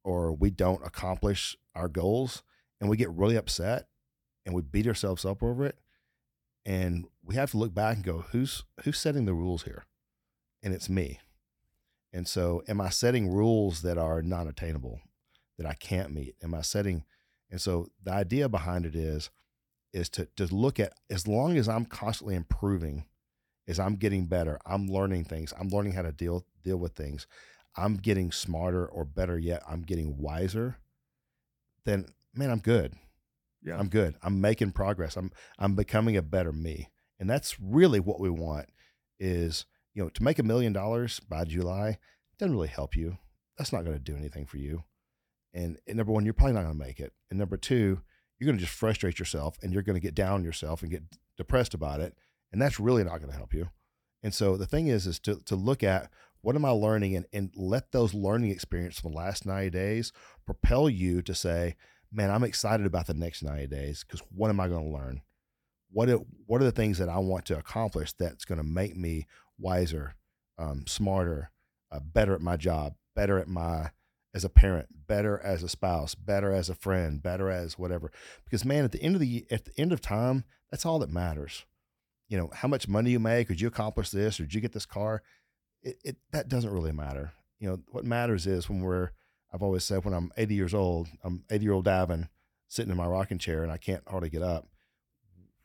or 0.04 0.34
we 0.34 0.50
don't 0.50 0.86
accomplish 0.86 1.56
our 1.76 1.88
goals 1.88 2.44
and 2.80 2.90
we 2.90 2.98
get 2.98 3.12
really 3.12 3.36
upset 3.36 3.88
and 4.46 4.56
we 4.56 4.62
beat 4.62 4.88
ourselves 4.88 5.26
up 5.26 5.44
over 5.44 5.66
it. 5.66 5.78
And 6.66 7.06
we 7.24 7.36
have 7.36 7.52
to 7.52 7.58
look 7.58 7.74
back 7.74 7.96
and 7.96 8.06
go, 8.06 8.26
who's 8.32 8.64
who's 8.84 9.00
setting 9.00 9.26
the 9.26 9.34
rules 9.34 9.64
here? 9.64 9.86
And 10.64 10.74
it's 10.74 10.90
me. 10.90 11.20
And 12.12 12.28
so 12.28 12.64
am 12.68 12.82
I 12.82 12.90
setting 12.90 13.30
rules 13.30 13.84
that 13.84 13.98
are 13.98 14.22
non 14.22 14.48
attainable, 14.48 15.00
that 15.58 15.68
I 15.68 15.74
can't 15.74 16.14
meet? 16.14 16.36
Am 16.44 16.54
I 16.54 16.62
setting 16.62 17.04
and 17.50 17.62
so 17.62 17.88
the 18.04 18.12
idea 18.12 18.50
behind 18.50 18.86
it 18.86 18.96
is 18.96 19.30
is 19.94 20.10
to 20.10 20.28
to 20.36 20.54
look 20.54 20.80
at 20.80 20.94
as 21.10 21.28
long 21.28 21.58
as 21.58 21.68
I'm 21.68 21.86
constantly 21.86 22.36
improving 22.36 23.06
as 23.68 23.80
I'm 23.80 23.96
getting 23.96 24.28
better. 24.28 24.60
I'm 24.66 24.88
learning 24.88 25.26
things. 25.26 25.54
I'm 25.60 25.70
learning 25.70 25.94
how 25.94 26.04
to 26.04 26.12
deal 26.12 26.46
deal 26.64 26.78
with 26.78 26.94
things. 26.94 27.28
I'm 27.76 27.96
getting 27.96 28.32
smarter 28.32 28.86
or 28.86 29.06
better 29.06 29.38
yet, 29.38 29.62
I'm 29.70 29.82
getting 29.82 30.18
wiser. 30.18 30.78
Then 31.86 32.08
man, 32.34 32.50
I'm 32.50 32.60
good. 32.60 32.94
Yeah. 33.64 33.78
I'm 33.78 33.90
good. 33.90 34.16
I'm 34.22 34.40
making 34.42 34.72
progress. 34.72 35.18
I'm 35.18 35.32
I'm 35.60 35.76
becoming 35.76 36.18
a 36.18 36.22
better 36.22 36.52
me. 36.52 36.90
And 37.20 37.30
that's 37.30 37.60
really 37.60 38.00
what 38.00 38.20
we 38.20 38.30
want 38.30 38.68
is, 39.20 39.66
you 39.94 40.04
know, 40.04 40.10
to 40.10 40.24
make 40.24 40.40
a 40.40 40.44
million 40.44 40.74
dollars 40.74 41.20
by 41.20 41.44
July 41.46 41.98
doesn't 42.38 42.54
really 42.54 42.68
help 42.68 42.96
you. 42.96 43.18
That's 43.58 43.74
not 43.74 43.84
going 43.84 43.98
to 43.98 44.04
do 44.04 44.16
anything 44.16 44.46
for 44.46 44.58
you. 44.58 44.84
And, 45.54 45.80
and 45.88 45.98
number 45.98 46.12
one, 46.12 46.24
you're 46.26 46.36
probably 46.36 46.54
not 46.54 46.64
going 46.64 46.78
to 46.78 46.86
make 46.86 47.00
it. 47.00 47.14
And 47.32 47.40
number 47.40 47.58
two, 47.58 48.02
you're 48.40 48.48
going 48.48 48.58
to 48.58 48.64
just 48.64 48.78
frustrate 48.78 49.20
yourself 49.20 49.58
and 49.62 49.74
you're 49.74 49.84
going 49.84 49.96
to 49.96 50.02
get 50.02 50.16
down 50.16 50.44
yourself 50.44 50.82
and 50.82 50.92
get 50.92 51.04
depressed 51.38 51.74
about 51.74 52.00
it. 52.00 52.16
And 52.52 52.62
that's 52.62 52.80
really 52.80 53.04
not 53.04 53.20
going 53.20 53.32
to 53.32 53.38
help 53.38 53.54
you. 53.54 53.70
And 54.24 54.34
so 54.34 54.58
the 54.58 54.66
thing 54.66 54.88
is, 54.88 55.08
is 55.08 55.20
to, 55.22 55.42
to 55.46 55.56
look 55.56 55.84
at 55.84 56.10
what 56.42 56.56
am 56.56 56.66
I 56.66 56.70
learning 56.70 57.16
and, 57.16 57.26
and 57.34 57.52
let 57.56 57.92
those 57.92 58.14
learning 58.14 58.52
experiences 58.52 59.00
from 59.00 59.12
the 59.12 59.18
last 59.18 59.46
90 59.46 59.70
days 59.70 60.12
propel 60.46 60.90
you 60.90 61.22
to 61.24 61.36
say, 61.36 61.76
man, 62.12 62.32
I'm 62.32 62.44
excited 62.44 62.86
about 62.86 63.08
the 63.08 63.14
next 63.14 63.44
90 63.44 63.68
days 63.68 64.04
because 64.04 64.22
what 64.34 64.50
am 64.50 64.60
I 64.60 64.68
going 64.68 64.86
to 64.86 64.98
learn? 64.98 65.22
What 65.92 66.10
are, 66.10 66.20
what 66.46 66.62
are 66.62 66.66
the 66.66 66.72
things 66.72 66.98
that 67.00 67.10
I 67.10 67.18
want 67.18 67.46
to 67.46 67.58
accomplish 67.58 68.14
that's 68.14 68.46
going 68.46 68.60
to 68.60 68.64
make 68.64 68.96
me 68.96 69.28
wiser, 69.58 70.16
um, 70.58 70.86
smarter, 70.88 71.52
uh, 71.92 72.00
better 72.00 72.34
at 72.34 72.42
my 72.42 72.58
job, 72.58 72.96
better 73.16 73.40
at 73.40 73.48
my 73.48 73.92
as 74.34 74.44
a 74.44 74.50
parent, 74.50 74.88
better 75.08 75.40
as 75.40 75.64
a 75.64 75.70
spouse, 75.70 76.16
better 76.16 76.52
as 76.52 76.70
a 76.70 76.76
friend, 76.76 77.24
better 77.24 77.50
as 77.50 77.78
whatever. 77.78 78.12
Because 78.44 78.66
man, 78.66 78.84
at 78.84 78.92
the 78.92 79.02
end 79.02 79.16
of 79.16 79.22
the 79.22 79.46
at 79.50 79.66
the 79.66 79.72
end 79.78 79.92
of 79.92 80.02
time, 80.02 80.44
that's 80.70 80.86
all 80.86 81.00
that 81.00 81.10
matters. 81.10 81.66
You 82.28 82.38
know, 82.38 82.50
how 82.54 82.68
much 82.68 82.88
money 82.88 83.12
you 83.12 83.20
make, 83.20 83.50
or 83.50 83.54
did 83.54 83.62
you 83.62 83.68
accomplish 83.68 84.10
this, 84.10 84.40
or 84.40 84.44
did 84.44 84.54
you 84.54 84.62
get 84.62 84.74
this 84.74 84.86
car? 84.86 85.24
It, 85.82 85.98
it 86.04 86.18
that 86.32 86.50
doesn't 86.50 86.72
really 86.74 86.92
matter. 86.92 87.32
You 87.60 87.70
know, 87.70 87.80
what 87.90 88.06
matters 88.06 88.46
is 88.46 88.70
when 88.70 88.82
we're 88.82 89.12
I've 89.54 89.64
always 89.64 89.84
said 89.84 90.04
when 90.04 90.14
I'm 90.14 90.32
80 90.38 90.56
years 90.56 90.74
old, 90.74 91.08
I'm 91.24 91.44
80 91.50 91.64
year 91.64 91.74
old 91.74 91.86
Davin 91.86 92.30
sitting 92.68 92.92
in 92.92 92.98
my 92.98 93.08
rocking 93.08 93.38
chair 93.38 93.64
and 93.64 93.72
I 93.72 93.78
can't 93.78 94.04
hardly 94.08 94.30
get 94.30 94.42
up. 94.42 94.68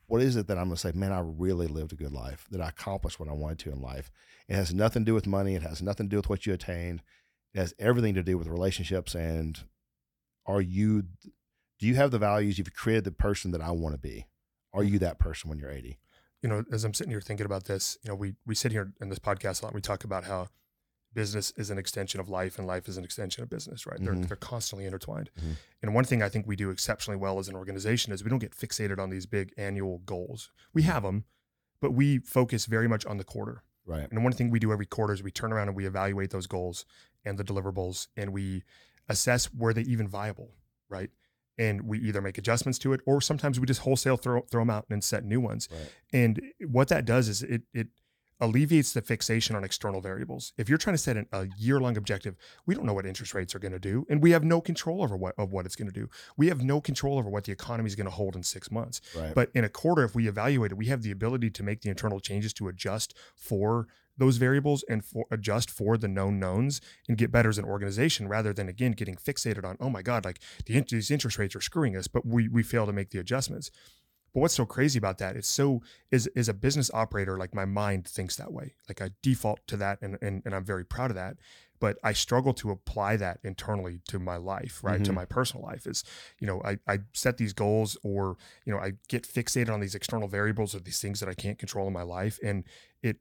What 0.07 0.21
is 0.21 0.35
it 0.35 0.47
that 0.47 0.57
I'm 0.57 0.65
going 0.65 0.75
to 0.75 0.81
say, 0.81 0.91
man, 0.93 1.11
I 1.11 1.21
really 1.21 1.67
lived 1.67 1.93
a 1.93 1.95
good 1.95 2.11
life, 2.11 2.45
that 2.51 2.61
I 2.61 2.69
accomplished 2.69 3.19
what 3.19 3.29
I 3.29 3.33
wanted 3.33 3.59
to 3.59 3.71
in 3.71 3.81
life? 3.81 4.11
It 4.47 4.55
has 4.55 4.73
nothing 4.73 5.03
to 5.03 5.09
do 5.09 5.13
with 5.13 5.27
money. 5.27 5.55
It 5.55 5.63
has 5.63 5.81
nothing 5.81 6.07
to 6.07 6.09
do 6.09 6.17
with 6.17 6.29
what 6.29 6.45
you 6.45 6.53
attained. 6.53 7.01
It 7.53 7.59
has 7.59 7.73
everything 7.77 8.15
to 8.15 8.23
do 8.23 8.37
with 8.37 8.47
relationships. 8.47 9.15
And 9.15 9.59
are 10.45 10.61
you, 10.61 11.03
do 11.79 11.87
you 11.87 11.95
have 11.95 12.11
the 12.11 12.19
values? 12.19 12.57
You've 12.57 12.73
created 12.73 13.03
the 13.03 13.11
person 13.11 13.51
that 13.51 13.61
I 13.61 13.71
want 13.71 13.93
to 13.93 13.99
be. 13.99 14.27
Are 14.73 14.83
you 14.83 14.99
that 14.99 15.19
person 15.19 15.49
when 15.49 15.59
you're 15.59 15.71
80? 15.71 15.99
You 16.41 16.49
know, 16.49 16.65
as 16.71 16.83
I'm 16.83 16.93
sitting 16.93 17.11
here 17.11 17.21
thinking 17.21 17.45
about 17.45 17.65
this, 17.65 17.97
you 18.03 18.09
know, 18.09 18.15
we, 18.15 18.33
we 18.45 18.55
sit 18.55 18.71
here 18.71 18.91
in 18.99 19.09
this 19.09 19.19
podcast 19.19 19.61
a 19.61 19.65
lot. 19.65 19.73
We 19.73 19.81
talk 19.81 20.03
about 20.03 20.25
how 20.25 20.47
business 21.13 21.53
is 21.57 21.69
an 21.69 21.77
extension 21.77 22.19
of 22.19 22.27
life 22.27 22.57
and 22.57 22.67
life 22.67 22.87
is 22.87 22.97
an 22.97 23.03
extension 23.03 23.43
of 23.43 23.49
business, 23.49 23.85
right? 23.85 23.99
Mm-hmm. 23.99 24.05
They're, 24.21 24.25
they're 24.25 24.37
constantly 24.37 24.85
intertwined. 24.85 25.29
Mhm. 25.39 25.57
And 25.81 25.93
one 25.93 26.05
thing 26.05 26.23
I 26.23 26.29
think 26.29 26.47
we 26.47 26.55
do 26.55 26.71
exceptionally 26.71 27.17
well 27.17 27.39
as 27.39 27.47
an 27.47 27.55
organization 27.55 28.11
is 28.11 28.23
we 28.23 28.31
don't 28.31 28.39
get 28.39 28.55
fixated 28.57 28.99
on 28.99 29.11
these 29.11 29.25
big 29.25 29.53
annual 29.55 29.99
goals. 29.99 30.49
We 30.73 30.81
have 30.83 31.03
them, 31.03 31.25
but 31.79 31.91
we 31.91 32.17
focus 32.17 32.65
very 32.65 32.87
much 32.87 33.05
on 33.05 33.17
the 33.17 33.23
quarter. 33.23 33.63
Right. 33.85 34.09
And 34.09 34.23
one 34.23 34.33
thing 34.33 34.49
we 34.49 34.59
do 34.59 34.71
every 34.71 34.85
quarter 34.85 35.13
is 35.13 35.21
we 35.21 35.31
turn 35.31 35.53
around 35.53 35.67
and 35.67 35.77
we 35.77 35.85
evaluate 35.85 36.31
those 36.31 36.47
goals 36.47 36.85
and 37.25 37.37
the 37.37 37.43
deliverables 37.43 38.07
and 38.15 38.33
we 38.33 38.63
assess 39.09 39.53
were 39.53 39.73
they 39.73 39.81
even 39.81 40.07
viable, 40.07 40.51
right? 40.89 41.09
And 41.57 41.83
we 41.83 41.99
either 41.99 42.21
make 42.21 42.37
adjustments 42.37 42.79
to 42.79 42.93
it 42.93 43.01
or 43.05 43.21
sometimes 43.21 43.59
we 43.59 43.65
just 43.65 43.81
wholesale 43.81 44.17
throw, 44.17 44.41
throw 44.41 44.61
them 44.61 44.69
out 44.69 44.85
and 44.89 45.03
set 45.03 45.23
new 45.23 45.39
ones. 45.39 45.67
Right. 45.71 45.91
And 46.11 46.41
what 46.67 46.87
that 46.87 47.05
does 47.05 47.27
is 47.29 47.43
it 47.43 47.63
it 47.73 47.87
alleviates 48.39 48.93
the 48.93 49.01
fixation 49.01 49.55
on 49.55 49.63
external 49.63 50.01
variables. 50.01 50.53
If 50.57 50.69
you're 50.69 50.77
trying 50.77 50.95
to 50.95 51.01
set 51.01 51.17
an, 51.17 51.27
a 51.31 51.47
year 51.57 51.79
long 51.79 51.97
objective, 51.97 52.35
we 52.65 52.75
don't 52.75 52.85
know 52.85 52.93
what 52.93 53.05
interest 53.05 53.33
rates 53.33 53.55
are 53.55 53.59
going 53.59 53.71
to 53.71 53.79
do, 53.79 54.05
and 54.09 54.21
we 54.21 54.31
have 54.31 54.43
no 54.43 54.61
control 54.61 55.03
over 55.03 55.15
what 55.15 55.35
of 55.37 55.51
what 55.51 55.65
it's 55.65 55.75
going 55.75 55.91
to 55.91 55.93
do. 55.93 56.09
We 56.37 56.47
have 56.47 56.61
no 56.63 56.81
control 56.81 57.17
over 57.17 57.29
what 57.29 57.45
the 57.45 57.51
economy 57.51 57.87
is 57.87 57.95
going 57.95 58.05
to 58.05 58.11
hold 58.11 58.35
in 58.35 58.43
six 58.43 58.71
months. 58.71 59.01
Right. 59.15 59.33
But 59.33 59.49
in 59.53 59.63
a 59.63 59.69
quarter, 59.69 60.03
if 60.03 60.15
we 60.15 60.27
evaluate 60.27 60.71
it, 60.71 60.77
we 60.77 60.87
have 60.87 61.01
the 61.01 61.11
ability 61.11 61.49
to 61.51 61.63
make 61.63 61.81
the 61.81 61.89
internal 61.89 62.19
changes 62.19 62.53
to 62.53 62.67
adjust 62.67 63.15
for 63.35 63.87
those 64.17 64.37
variables 64.37 64.83
and 64.87 65.03
for 65.03 65.25
adjust 65.31 65.71
for 65.71 65.97
the 65.97 66.07
known 66.07 66.39
knowns 66.39 66.81
and 67.07 67.17
get 67.17 67.31
better 67.31 67.49
as 67.49 67.57
an 67.57 67.65
organization 67.65 68.27
rather 68.27 68.53
than 68.53 68.69
again 68.69 68.91
getting 68.91 69.15
fixated 69.15 69.65
on 69.65 69.75
oh 69.79 69.89
my 69.89 70.01
god 70.01 70.23
like 70.23 70.39
the 70.65 70.79
these 70.81 71.09
interest 71.09 71.39
rates 71.39 71.55
are 71.55 71.61
screwing 71.61 71.95
us 71.95 72.07
but 72.07 72.25
we 72.25 72.47
we 72.47 72.61
fail 72.61 72.85
to 72.85 72.93
make 72.93 73.09
the 73.09 73.17
adjustments 73.17 73.71
but 74.33 74.39
what's 74.41 74.53
so 74.55 74.65
crazy 74.65 74.97
about 74.97 75.17
that 75.19 75.35
it's 75.35 75.47
so 75.47 75.81
is 76.11 76.27
is 76.35 76.49
a 76.49 76.53
business 76.53 76.89
operator 76.93 77.37
like 77.37 77.53
my 77.53 77.65
mind 77.65 78.07
thinks 78.07 78.35
that 78.35 78.51
way 78.51 78.73
like 78.89 79.01
i 79.01 79.09
default 79.21 79.59
to 79.67 79.77
that 79.77 79.99
and 80.01 80.17
and, 80.21 80.41
and 80.45 80.53
i'm 80.55 80.65
very 80.65 80.83
proud 80.85 81.11
of 81.11 81.15
that 81.15 81.37
but 81.79 81.97
i 82.03 82.13
struggle 82.13 82.53
to 82.53 82.71
apply 82.71 83.15
that 83.17 83.39
internally 83.43 83.99
to 84.07 84.19
my 84.19 84.35
life 84.37 84.79
right 84.83 85.03
to 85.03 85.11
Mhm. 85.11 85.15
my 85.15 85.25
personal 85.25 85.63
life 85.65 85.85
is 85.85 86.03
you 86.39 86.47
know 86.47 86.61
I, 86.63 86.77
I 86.87 86.99
set 87.13 87.37
these 87.37 87.53
goals 87.53 87.97
or 88.03 88.37
you 88.65 88.73
know 88.73 88.79
i 88.79 88.93
get 89.07 89.23
fixated 89.23 89.69
on 89.73 89.79
these 89.79 89.95
external 89.95 90.27
variables 90.27 90.73
or 90.75 90.79
these 90.79 90.99
things 90.99 91.19
that 91.19 91.29
i 91.29 91.33
can't 91.33 91.59
control 91.59 91.87
in 91.87 91.93
my 91.93 92.03
life 92.03 92.39
and 92.43 92.63
it 93.01 93.17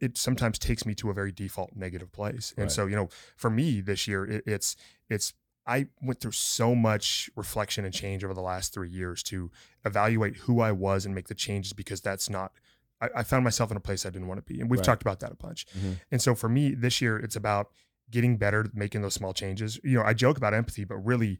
it 0.00 0.16
sometimes 0.16 0.58
takes 0.58 0.86
me 0.86 0.94
to 0.94 1.10
a 1.10 1.14
very 1.14 1.30
default 1.30 1.76
negative 1.76 2.10
place 2.10 2.54
and 2.56 2.64
Right. 2.66 2.72
so 2.72 2.86
you 2.86 2.96
know 2.96 3.08
for 3.36 3.50
me 3.50 3.80
this 3.82 4.08
year 4.08 4.24
it, 4.24 4.42
it's 4.46 4.76
it's 5.10 5.34
I 5.66 5.86
went 6.02 6.20
through 6.20 6.32
so 6.32 6.74
much 6.74 7.30
reflection 7.36 7.84
and 7.84 7.94
change 7.94 8.22
over 8.22 8.34
the 8.34 8.42
last 8.42 8.74
three 8.74 8.90
years 8.90 9.22
to 9.24 9.50
evaluate 9.84 10.36
who 10.36 10.60
I 10.60 10.72
was 10.72 11.06
and 11.06 11.14
make 11.14 11.28
the 11.28 11.34
changes 11.34 11.72
because 11.72 12.00
that's 12.00 12.28
not. 12.28 12.52
I, 13.00 13.08
I 13.16 13.22
found 13.22 13.44
myself 13.44 13.70
in 13.70 13.76
a 13.76 13.80
place 13.80 14.04
I 14.04 14.10
didn't 14.10 14.28
want 14.28 14.38
to 14.46 14.52
be, 14.52 14.60
and 14.60 14.70
we've 14.70 14.80
Right. 14.80 14.84
talked 14.84 15.02
about 15.02 15.20
that 15.20 15.32
a 15.32 15.36
bunch. 15.36 15.66
Mhm. 15.76 16.00
And 16.10 16.20
so 16.22 16.34
for 16.34 16.48
me 16.48 16.74
this 16.74 17.00
year, 17.00 17.16
it's 17.18 17.36
about 17.36 17.70
getting 18.10 18.36
better, 18.36 18.66
making 18.74 19.00
those 19.02 19.14
small 19.14 19.32
changes. 19.32 19.80
You 19.82 19.98
know, 19.98 20.02
I 20.04 20.12
joke 20.12 20.36
about 20.36 20.52
empathy, 20.54 20.84
but 20.84 20.96
really 20.96 21.38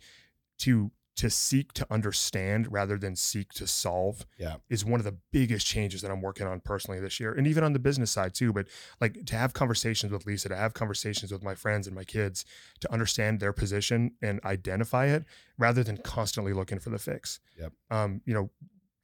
to 0.59 0.91
to 1.17 1.31
seek 1.31 1.73
to 1.75 1.87
understand 1.91 2.73
rather 2.73 2.99
than 2.99 3.15
seek 3.15 3.53
to 3.53 3.67
solve 3.67 4.27
Yeah. 4.39 4.57
is 4.69 4.85
one 4.85 4.99
of 4.99 5.05
the 5.05 5.17
biggest 5.33 5.65
changes 5.67 6.03
that 6.03 6.11
I'm 6.11 6.21
working 6.21 6.47
on 6.47 6.61
personally 6.61 6.99
this 7.01 7.21
year. 7.21 7.33
And 7.33 7.47
even 7.47 7.63
on 7.63 7.73
the 7.73 7.79
business 7.79 8.11
side 8.11 8.35
too, 8.35 8.53
but 8.53 8.67
like 9.01 9.25
to 9.27 9.37
have 9.37 9.53
conversations 9.53 10.13
with 10.13 10.27
Lisa, 10.27 10.49
to 10.49 10.57
have 10.57 10.75
conversations 10.75 11.31
with 11.31 11.43
my 11.43 11.55
friends 11.55 11.87
and 11.87 11.95
my 11.95 12.05
kids 12.05 12.45
to 12.81 12.93
understand 12.93 13.39
their 13.39 13.53
position 13.53 14.13
and 14.23 14.41
identify 14.45 15.07
it 15.07 15.25
rather 15.57 15.85
than 15.85 15.99
constantly 15.99 16.53
looking 16.53 16.81
for 16.81 16.91
the 16.91 16.99
fix. 16.99 17.39
Yep. 17.59 17.73
Um, 17.91 18.21
you 18.25 18.35
know, 18.35 18.51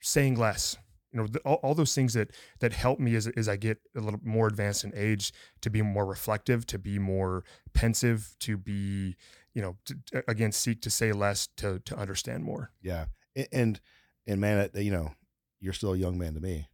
saying 0.00 0.34
less, 0.36 0.76
you 1.12 1.20
know, 1.20 1.26
the, 1.26 1.38
all, 1.40 1.56
all 1.62 1.74
those 1.74 1.94
things 1.94 2.14
that 2.14 2.30
that 2.60 2.72
help 2.72 2.98
me 3.00 3.14
as, 3.14 3.26
as 3.28 3.48
I 3.48 3.56
get 3.56 3.78
a 3.96 4.00
little 4.00 4.20
more 4.24 4.46
advanced 4.46 4.84
in 4.84 4.92
age 4.96 5.32
to 5.60 5.70
be 5.70 5.82
more 5.82 6.06
reflective, 6.06 6.66
to 6.66 6.78
be 6.78 6.98
more 6.98 7.44
pensive, 7.72 8.34
to 8.40 8.56
be, 8.56 9.16
you 9.54 9.62
know, 9.62 9.76
to, 9.86 10.24
again, 10.28 10.52
seek 10.52 10.80
to 10.82 10.90
say 10.90 11.12
less, 11.12 11.48
to 11.56 11.80
to 11.80 11.96
understand 11.96 12.44
more. 12.44 12.72
Yeah. 12.82 13.06
And, 13.52 13.80
and 14.26 14.40
man, 14.40 14.70
you 14.74 14.90
know, 14.90 15.12
you're 15.60 15.72
still 15.72 15.94
a 15.94 15.98
young 15.98 16.18
man 16.18 16.34
to 16.34 16.40
me, 16.40 16.68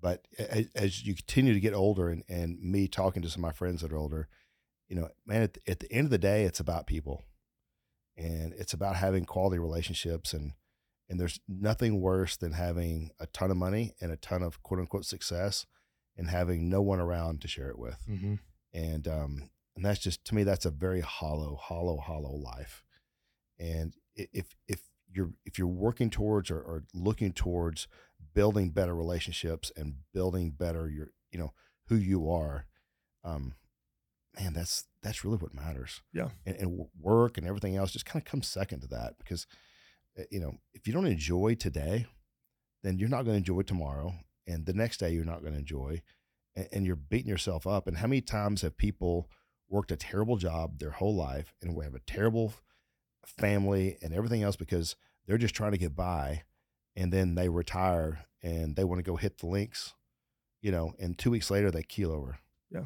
but 0.00 0.26
as, 0.38 0.66
as 0.74 1.04
you 1.04 1.14
continue 1.14 1.54
to 1.54 1.60
get 1.60 1.74
older 1.74 2.08
and, 2.08 2.22
and 2.28 2.60
me 2.60 2.88
talking 2.88 3.22
to 3.22 3.28
some 3.28 3.42
of 3.44 3.48
my 3.48 3.52
friends 3.52 3.82
that 3.82 3.92
are 3.92 3.96
older, 3.96 4.28
you 4.88 4.96
know, 4.96 5.08
man, 5.26 5.42
at 5.42 5.54
the, 5.54 5.60
at 5.66 5.80
the 5.80 5.90
end 5.92 6.06
of 6.06 6.10
the 6.10 6.18
day, 6.18 6.44
it's 6.44 6.60
about 6.60 6.86
people 6.86 7.22
and 8.16 8.52
it's 8.54 8.72
about 8.72 8.96
having 8.96 9.24
quality 9.24 9.58
relationships 9.58 10.32
and, 10.32 10.52
and 11.08 11.18
there's 11.18 11.40
nothing 11.48 12.00
worse 12.00 12.36
than 12.36 12.52
having 12.52 13.10
a 13.18 13.26
ton 13.26 13.50
of 13.50 13.56
money 13.56 13.94
and 14.00 14.12
a 14.12 14.16
ton 14.16 14.42
of 14.42 14.62
quote 14.62 14.80
unquote 14.80 15.04
success 15.04 15.66
and 16.16 16.28
having 16.28 16.68
no 16.68 16.80
one 16.82 17.00
around 17.00 17.40
to 17.40 17.48
share 17.48 17.70
it 17.70 17.78
with. 17.78 17.98
Mm-hmm. 18.08 18.34
and 18.72 19.08
um 19.08 19.50
and 19.76 19.84
that's 19.84 20.00
just 20.00 20.24
to 20.24 20.34
me 20.34 20.42
that's 20.44 20.64
a 20.64 20.70
very 20.70 21.00
hollow 21.00 21.56
hollow 21.60 21.96
hollow 21.98 22.32
life 22.34 22.82
and 23.58 23.94
if 24.16 24.54
if 24.68 24.80
you're 25.12 25.32
if 25.44 25.58
you're 25.58 25.66
working 25.66 26.10
towards 26.10 26.50
or, 26.50 26.58
or 26.58 26.84
looking 26.94 27.32
towards 27.32 27.86
building 28.34 28.70
better 28.70 28.94
relationships 28.94 29.70
and 29.76 29.94
building 30.12 30.50
better 30.50 30.88
your 30.88 31.08
you 31.30 31.38
know 31.38 31.52
who 31.88 31.96
you 31.96 32.30
are 32.30 32.66
um 33.24 33.54
man 34.38 34.52
that's 34.52 34.84
that's 35.02 35.24
really 35.24 35.36
what 35.36 35.54
matters 35.54 36.02
Yeah. 36.12 36.30
and, 36.46 36.56
and 36.56 36.86
work 37.00 37.38
and 37.38 37.46
everything 37.46 37.76
else 37.76 37.92
just 37.92 38.06
kind 38.06 38.20
of 38.20 38.28
comes 38.30 38.48
second 38.48 38.80
to 38.80 38.88
that 38.88 39.14
because 39.18 39.46
uh, 40.18 40.22
you 40.30 40.40
know 40.40 40.54
if 40.72 40.86
you 40.86 40.92
don't 40.92 41.06
enjoy 41.06 41.54
today 41.54 42.06
then 42.82 42.98
you're 42.98 43.08
not 43.08 43.24
going 43.24 43.34
to 43.34 43.38
enjoy 43.52 43.62
tomorrow 43.62 44.14
and 44.46 44.66
the 44.66 44.72
next 44.74 44.98
day 44.98 45.10
you're 45.12 45.24
not 45.24 45.40
going 45.40 45.52
to 45.54 45.58
enjoy 45.58 46.02
and, 46.56 46.68
and 46.72 46.86
you're 46.86 46.96
beating 46.96 47.28
yourself 47.30 47.66
up. 47.66 47.86
And 47.86 47.96
how 47.96 48.06
many 48.06 48.20
times 48.20 48.60
have 48.62 48.76
people 48.76 49.28
worked 49.74 49.90
a 49.90 49.96
terrible 49.96 50.36
job 50.36 50.78
their 50.78 50.90
whole 50.90 51.14
life 51.16 51.52
and 51.60 51.74
we 51.74 51.84
have 51.84 51.94
a 51.96 52.00
terrible 52.00 52.54
family 53.26 53.98
and 54.00 54.14
everything 54.14 54.42
else 54.42 54.54
because 54.54 54.94
they're 55.26 55.36
just 55.36 55.54
trying 55.54 55.72
to 55.72 55.78
get 55.78 55.96
by 55.96 56.44
and 56.94 57.12
then 57.12 57.34
they 57.34 57.48
retire 57.48 58.24
and 58.40 58.76
they 58.76 58.84
want 58.84 59.00
to 59.00 59.02
go 59.10 59.16
hit 59.16 59.38
the 59.38 59.46
links, 59.46 59.94
you 60.62 60.70
know, 60.70 60.92
and 61.00 61.18
two 61.18 61.30
weeks 61.32 61.50
later 61.50 61.72
they 61.72 61.82
keel 61.82 62.12
over. 62.12 62.38
Yeah. 62.70 62.84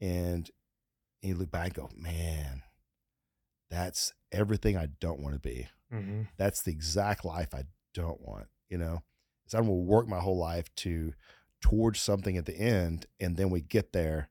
And 0.00 0.50
you 1.20 1.34
look 1.34 1.50
back 1.50 1.66
and 1.66 1.74
go, 1.74 1.90
man, 1.94 2.62
that's 3.68 4.14
everything 4.32 4.76
I 4.76 4.88
don't 5.00 5.20
want 5.20 5.34
to 5.34 5.40
be 5.40 5.68
Mm-hmm. 5.92 6.22
that's 6.38 6.62
the 6.62 6.70
exact 6.70 7.22
life 7.22 7.54
I 7.54 7.64
don't 7.92 8.18
want, 8.22 8.46
you 8.70 8.78
know. 8.78 9.02
So 9.46 9.58
I'm 9.58 9.64
gonna 9.64 9.74
work 9.76 10.08
my 10.08 10.20
whole 10.20 10.38
life 10.38 10.74
to 10.76 11.12
towards 11.60 12.00
something 12.00 12.38
at 12.38 12.46
the 12.46 12.56
end, 12.56 13.04
and 13.20 13.36
then 13.36 13.50
we 13.50 13.60
get 13.60 13.92
there, 13.92 14.30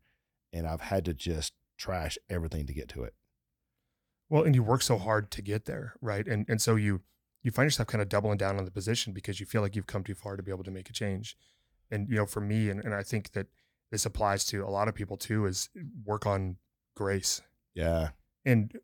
and 0.52 0.66
I've 0.66 0.82
had 0.82 1.06
to 1.06 1.14
just 1.14 1.54
trash 1.82 2.18
everything 2.30 2.68
to 2.68 2.74
get 2.74 2.88
to 2.90 3.04
it. 3.04 3.14
Well, 4.30 4.44
and 4.44 4.56
you 4.56 4.64
work 4.64 4.82
so 4.82 4.98
hard 4.98 5.32
to 5.32 5.42
get 5.42 5.66
there, 5.66 5.96
right? 6.02 6.26
And 6.26 6.46
and 6.48 6.62
so 6.62 6.76
you 6.76 7.02
you 7.44 7.52
find 7.52 7.66
yourself 7.66 7.88
kind 7.88 8.02
of 8.02 8.10
doubling 8.10 8.38
down 8.38 8.58
on 8.58 8.66
the 8.66 8.72
position 8.72 9.14
because 9.14 9.40
you 9.40 9.46
feel 9.46 9.62
like 9.62 9.76
you've 9.76 9.88
come 9.88 10.04
too 10.04 10.14
far 10.14 10.38
to 10.38 10.44
be 10.44 10.52
able 10.52 10.64
to 10.64 10.72
make 10.72 10.90
a 10.90 10.94
change. 10.94 11.36
And 11.90 12.08
you 12.08 12.16
know, 12.16 12.26
for 12.26 12.40
me, 12.40 12.70
and, 12.70 12.80
and 12.80 12.94
I 12.94 13.04
think 13.04 13.32
that 13.32 13.48
this 13.90 14.06
applies 14.06 14.46
to 14.46 14.64
a 14.64 14.70
lot 14.70 14.88
of 14.88 14.96
people 14.96 15.18
too, 15.18 15.46
is 15.46 15.70
work 16.06 16.26
on 16.26 16.58
grace. 16.96 17.42
Yeah. 17.74 18.10
And 18.46 18.78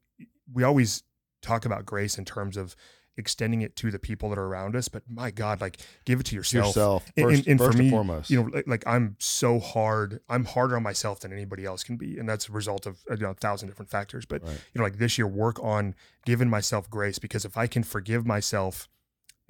we 0.52 0.64
always 0.64 1.04
talk 1.42 1.66
about 1.66 1.86
grace 1.86 2.18
in 2.18 2.26
terms 2.26 2.58
of 2.58 2.76
extending 3.18 3.62
it 3.62 3.76
to 3.76 3.90
the 3.92 4.00
people 4.00 4.30
that 4.30 4.38
are 4.38 4.46
around 4.46 4.76
us, 4.76 4.88
but 4.88 5.04
my 5.10 5.32
God, 5.32 5.60
like 5.60 5.78
give 6.06 6.20
it 6.20 6.26
to 6.28 6.36
yourself. 6.36 6.68
Yourself. 6.68 7.06
First, 7.18 7.38
and- 7.40 7.48
and 7.48 7.60
for 7.60 7.66
first 7.66 7.78
me, 7.78 7.86
and 7.86 7.92
foremost. 7.92 8.30
You 8.30 8.44
know, 8.44 8.50
like, 8.54 8.68
like 8.68 8.84
I'm 8.88 9.16
so 9.20 9.60
hard. 9.60 10.20
I'm 10.30 10.46
harder 10.46 10.76
on 10.78 10.84
myself 10.84 11.20
than 11.22 11.34
anybody 11.34 11.66
else 11.66 11.84
can 11.84 11.98
be, 11.98 12.18
and 12.18 12.30
that's 12.30 12.48
a 12.48 12.52
result 12.52 12.86
of 12.86 13.04
you 13.10 13.18
know, 13.18 13.32
a 13.32 13.34
thousand 13.34 13.68
different 13.70 13.90
factors. 13.90 14.26
But 14.26 14.44
Right. 14.44 14.52
you 14.74 14.80
know, 14.80 14.84
like 14.84 14.98
this 14.98 15.18
year, 15.18 15.28
work 15.28 15.62
on 15.64 15.96
giving 16.26 16.50
myself 16.50 16.90
grace 16.90 17.18
because 17.20 17.44
if 17.46 17.58
I 17.58 17.68
can 17.68 17.84
forgive 17.84 18.26
myself 18.26 18.88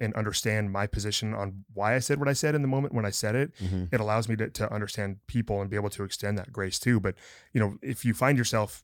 and 0.00 0.14
understand 0.14 0.70
my 0.70 0.86
position 0.86 1.34
on 1.34 1.64
why 1.74 1.96
I 1.96 1.98
said 1.98 2.20
what 2.20 2.28
I 2.28 2.32
said 2.32 2.54
in 2.54 2.62
the 2.62 2.68
moment 2.68 2.94
when 2.94 3.04
I 3.04 3.10
said 3.10 3.34
it, 3.34 3.52
Mhm. 3.56 3.92
it 3.92 4.00
allows 4.00 4.28
me 4.28 4.36
to, 4.36 4.48
to 4.48 4.72
understand 4.72 5.18
people 5.26 5.60
and 5.60 5.68
be 5.68 5.74
able 5.76 5.90
to 5.90 6.04
extend 6.04 6.38
that 6.38 6.52
grace 6.52 6.78
too. 6.78 7.00
But 7.00 7.16
you 7.52 7.60
know, 7.60 7.78
if 7.82 8.04
you 8.04 8.14
find 8.14 8.38
yourself 8.38 8.82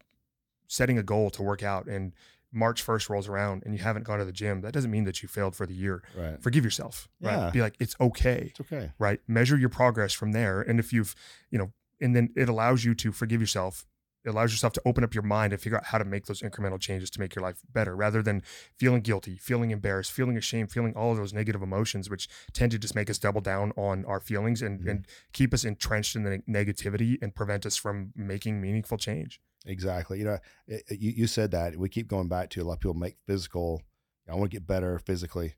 setting 0.67 0.99
a 0.99 1.03
goal 1.05 1.31
to 1.31 1.43
work 1.43 1.63
out 1.63 1.87
and 1.87 2.13
March 2.55 2.85
1st 2.87 3.09
rolls 3.11 3.29
around 3.29 3.63
and 3.65 3.75
you 3.75 3.83
haven't 3.83 4.05
gone 4.05 4.19
to 4.19 4.25
the 4.25 4.33
gym, 4.33 4.61
that 4.63 4.73
doesn't 4.73 4.91
mean 4.91 5.05
that 5.05 5.23
you 5.23 5.29
failed 5.29 5.57
for 5.57 5.67
the 5.67 5.75
year. 5.75 6.03
Right. 6.17 6.41
Forgive 6.41 6.65
yourself. 6.65 7.09
Yeah. 7.21 7.45
Right. 7.45 7.53
Be 7.53 7.61
like, 7.61 7.75
it's 7.81 7.97
okay 8.01 8.51
It's 8.51 8.61
okay. 8.61 8.93
right? 8.99 9.21
Measure 9.27 9.57
your 9.57 9.69
progress 9.69 10.13
from 10.13 10.33
there. 10.33 10.61
And 10.63 10.79
if 10.79 10.93
you've, 10.93 11.15
you 11.51 11.59
know, 11.59 11.73
and 12.01 12.15
then 12.15 12.31
it 12.37 12.49
allows 12.49 12.85
you 12.85 12.95
to 12.95 13.13
forgive 13.13 13.41
yourself. 13.41 13.87
It 14.25 14.31
allows 14.31 14.53
yourself 14.53 14.73
to 14.75 14.83
open 14.87 15.05
up 15.05 15.13
your 15.15 15.23
mind 15.23 15.53
and 15.53 15.61
figure 15.61 15.77
out 15.77 15.85
how 15.85 15.99
to 15.99 16.05
make 16.05 16.27
those 16.27 16.41
incremental 16.41 16.81
changes 16.81 17.11
to 17.11 17.21
make 17.21 17.35
your 17.35 17.43
life 17.43 17.61
better 17.73 17.95
rather 17.95 18.23
than 18.23 18.43
feeling 18.79 19.03
guilty, 19.03 19.37
feeling 19.37 19.71
embarrassed, 19.71 20.13
feeling 20.13 20.37
ashamed, 20.37 20.73
feeling 20.73 20.95
all 20.97 21.11
of 21.13 21.19
those 21.19 21.33
negative 21.35 21.63
emotions, 21.63 22.09
which 22.09 22.29
tend 22.53 22.73
to 22.73 22.79
just 22.79 22.95
make 22.95 23.11
us 23.11 23.19
double 23.19 23.41
down 23.43 23.73
on 23.77 24.05
our 24.07 24.21
feelings 24.21 24.63
and, 24.63 24.81
Mhm. 24.81 24.91
and 24.91 25.07
keep 25.33 25.53
us 25.53 25.65
entrenched 25.65 26.17
in 26.17 26.23
the 26.25 26.39
negativity 26.49 27.19
and 27.23 27.35
prevent 27.35 27.67
us 27.67 27.77
from 27.77 28.13
making 28.17 28.61
meaningful 28.61 28.97
change. 28.97 29.41
Exactly. 29.67 30.19
You 30.19 30.25
know, 30.25 30.39
it- 30.67 30.85
you, 30.91 31.11
you 31.11 31.27
said 31.27 31.51
that. 31.51 31.77
We 31.77 31.89
keep 31.89 32.07
going 32.09 32.29
back 32.29 32.51
to 32.51 32.63
a 32.63 32.65
lot 32.65 32.75
of 32.75 32.81
people 32.81 32.95
make 32.95 33.17
physical, 33.27 33.83
I 34.29 34.35
want 34.35 34.51
to 34.51 34.57
get 34.57 34.67
better 34.67 34.99
physically. 34.99 35.55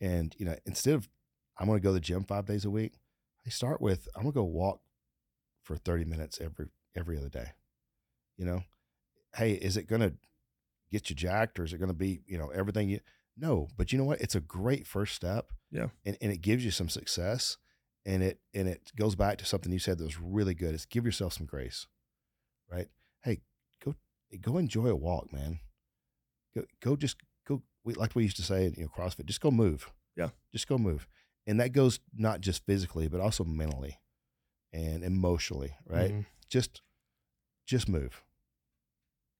And, 0.00 0.34
you 0.38 0.46
know, 0.46 0.56
instead 0.64 0.94
of 0.94 1.08
I'm 1.58 1.66
going 1.66 1.78
to 1.78 1.82
go 1.82 1.90
to 1.90 1.94
the 1.94 2.00
gym 2.00 2.24
five 2.24 2.46
days 2.46 2.64
a 2.64 2.70
week, 2.70 2.94
I 3.46 3.50
start 3.50 3.80
with 3.80 4.08
I'm 4.14 4.22
going 4.22 4.32
to 4.32 4.36
go 4.36 4.44
walk 4.44 4.80
for 5.62 5.76
30 5.76 6.04
minutes 6.04 6.40
every 6.40 6.68
every 6.94 7.16
other 7.18 7.28
day. 7.28 7.52
You 8.36 8.44
know, 8.46 8.64
hey, 9.36 9.52
is 9.52 9.76
it 9.76 9.86
going 9.86 10.02
to 10.02 10.14
get 10.90 11.10
you 11.10 11.16
jacked 11.16 11.58
or 11.58 11.64
is 11.64 11.72
it 11.72 11.78
going 11.78 11.88
to 11.90 11.94
be, 11.94 12.20
you 12.26 12.38
know, 12.38 12.48
everything 12.50 12.88
you 12.88 13.00
No, 13.36 13.68
but 13.76 13.92
you 13.92 13.98
know 13.98 14.04
what? 14.04 14.20
It's 14.20 14.34
a 14.34 14.40
great 14.40 14.86
first 14.86 15.14
step. 15.14 15.52
Yeah. 15.70 15.88
And 16.04 16.16
and 16.20 16.32
it 16.32 16.40
gives 16.40 16.64
you 16.64 16.70
some 16.70 16.88
success 16.88 17.56
and 18.04 18.22
it 18.22 18.40
and 18.54 18.68
it 18.68 18.92
goes 18.96 19.14
back 19.14 19.38
to 19.38 19.44
something 19.44 19.72
you 19.72 19.78
said 19.78 19.98
that 19.98 20.04
was 20.04 20.20
really 20.20 20.54
good. 20.54 20.74
Is 20.74 20.86
give 20.86 21.04
yourself 21.04 21.32
some 21.34 21.46
grace. 21.46 21.86
Right? 22.70 22.88
Hey, 23.22 23.40
go 23.84 23.94
go 24.40 24.58
enjoy 24.58 24.86
a 24.86 24.96
walk, 24.96 25.32
man. 25.32 25.60
Go 26.54 26.64
go 26.80 26.96
just 26.96 27.16
go 27.46 27.62
we 27.84 27.94
like 27.94 28.14
we 28.14 28.22
used 28.22 28.36
to 28.36 28.42
say 28.42 28.66
in 28.66 28.74
you 28.74 28.84
know 28.84 28.90
CrossFit, 28.96 29.26
just 29.26 29.40
go 29.40 29.50
move. 29.50 29.90
Yeah. 30.16 30.30
Just 30.52 30.68
go 30.68 30.78
move. 30.78 31.06
And 31.46 31.60
that 31.60 31.72
goes 31.72 32.00
not 32.14 32.40
just 32.40 32.64
physically, 32.66 33.08
but 33.08 33.20
also 33.20 33.44
mentally 33.44 33.98
and 34.72 35.04
emotionally, 35.04 35.74
right? 35.86 36.12
Mhm. 36.12 36.26
Just 36.48 36.80
just 37.66 37.88
move 37.88 38.22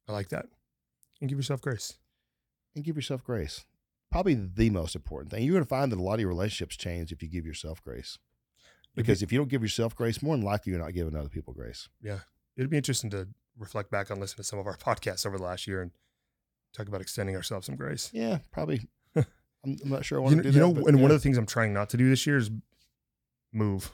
I 0.09 0.12
like 0.12 0.29
that. 0.31 0.47
And 1.21 1.29
give 1.29 1.38
yourself 1.38 1.61
grace. 1.61 1.95
and 2.75 2.85
give 2.85 2.97
yourself 2.97 3.25
grace. 3.25 3.64
Probably 4.11 4.35
the 4.35 4.71
most 4.71 4.95
important 4.95 5.31
thing. 5.33 5.42
You're 5.45 5.55
going 5.55 5.64
to 5.64 5.69
find 5.69 5.90
that 5.90 5.99
a 5.99 6.03
lot 6.03 6.14
of 6.14 6.21
your 6.21 6.29
relationships 6.29 6.77
change 6.77 7.11
if 7.12 7.23
you 7.23 7.29
give 7.29 7.45
yourself 7.47 7.83
grace. 7.83 8.19
Because 8.95 9.23
if 9.23 9.33
you 9.33 9.38
don't 9.38 9.49
give 9.49 9.62
yourself 9.62 9.95
grace, 9.97 10.23
more 10.23 10.37
than 10.37 10.45
likely 10.45 10.73
you're 10.73 10.81
not 10.83 10.95
giving 10.95 11.16
other 11.16 11.29
people 11.29 11.53
grace. 11.53 11.88
Yeah. 12.03 12.21
It'd 12.57 12.71
be 12.71 12.77
interesting 12.77 13.11
to 13.11 13.29
reflect 13.59 13.90
back 13.90 14.11
on 14.11 14.21
listening 14.21 14.38
to 14.38 14.45
some 14.45 14.59
of 14.59 14.66
our 14.66 14.77
podcasts 14.79 15.27
over 15.27 15.37
the 15.38 15.45
last 15.45 15.66
year 15.66 15.83
and 15.83 15.90
talk 16.75 16.87
about 16.88 17.01
extending 17.01 17.35
ourselves 17.37 17.66
some 17.66 17.77
grace. 17.77 18.11
Yeah, 18.12 18.38
probably. 18.53 18.83
I'm, 19.16 19.25
I'm 19.64 19.90
not 19.90 20.05
sure 20.05 20.19
I 20.19 20.21
You 20.21 20.25
want 20.25 20.37
know, 20.37 20.42
to 20.45 20.51
you 20.51 20.61
know 20.61 20.73
that. 20.73 20.87
and 20.87 21.03
one 21.03 21.11
of 21.11 21.16
the 21.16 21.21
things 21.21 21.37
I'm 21.38 21.47
trying 21.47 21.73
not 21.73 21.90
to 21.90 21.97
do 21.97 22.09
this 22.09 22.27
year 22.27 22.37
is 22.38 22.51
move. 23.53 23.90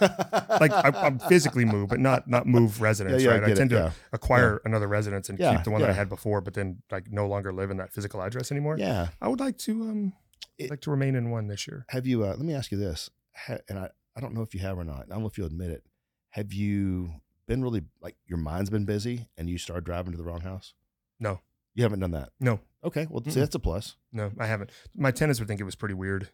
Like 0.00 0.72
I, 0.72 0.90
I'm 0.94 1.18
physically 1.18 1.64
move, 1.64 1.88
but 1.88 2.00
not 2.00 2.28
not 2.28 2.46
move 2.46 2.78
yeah, 2.78 2.84
residence. 2.84 3.22
yeah, 3.22 3.30
right? 3.32 3.44
I 3.44 3.50
I, 3.52 3.54
tend 3.54 3.72
it. 3.72 3.76
to 3.76 3.80
yeah. 3.82 3.90
acquire 4.12 4.60
another 4.64 4.88
residence 4.88 5.28
and 5.28 5.38
Yeah, 5.38 5.54
keep 5.56 5.64
the 5.64 5.70
one 5.70 5.80
that 5.80 5.90
I 5.90 5.94
had 5.94 6.08
before, 6.08 6.40
but 6.40 6.54
then 6.54 6.82
like 6.90 7.10
no 7.10 7.26
longer 7.26 7.52
live 7.52 7.70
in 7.70 7.76
that 7.78 7.92
physical 7.92 8.22
address 8.22 8.50
anymore. 8.50 8.76
yeah. 8.78 9.08
I 9.20 9.28
would 9.28 9.40
like 9.40 9.58
to 9.58 9.72
um 9.82 10.12
It- 10.58 10.70
like 10.70 10.80
to 10.82 10.90
remain 10.90 11.14
in 11.14 11.30
one 11.30 11.46
this 11.48 11.66
year. 11.66 11.84
Have 11.88 12.06
you? 12.06 12.24
Uh, 12.24 12.28
let 12.28 12.40
me 12.40 12.54
ask 12.54 12.70
you 12.72 12.78
this, 12.78 13.10
ha, 13.34 13.58
and 13.68 13.78
I, 13.78 13.88
I 14.16 14.20
don't 14.20 14.34
know 14.34 14.42
if 14.42 14.54
you 14.54 14.60
have 14.60 14.78
or 14.78 14.84
not. 14.84 15.06
I 15.08 15.14
don't 15.14 15.20
know 15.20 15.28
if 15.28 15.38
you'll 15.38 15.46
admit 15.46 15.70
it. 15.70 15.84
Have 16.30 16.52
you 16.52 17.14
been 17.46 17.62
really 17.62 17.82
like 18.00 18.16
your 18.26 18.38
mind's 18.38 18.70
been 18.70 18.84
busy 18.84 19.26
and 19.36 19.48
you 19.50 19.58
started 19.58 19.84
driving 19.84 20.12
to 20.12 20.18
the 20.18 20.24
wrong 20.24 20.40
house? 20.42 20.74
No. 21.18 21.40
you 21.74 21.82
haven't 21.82 22.00
done 22.00 22.12
that. 22.12 22.30
No, 22.40 22.60
Okay, 22.82 23.06
well, 23.10 23.22
see, 23.28 23.40
that's 23.40 23.54
a 23.54 23.58
plus. 23.58 23.96
no, 24.12 24.32
I 24.38 24.46
haven't. 24.46 24.70
My 24.96 25.10
tenants 25.10 25.38
would 25.38 25.48
think 25.48 25.60
it 25.60 25.64
was 25.64 25.74
pretty 25.74 25.94
weird. 25.94 26.28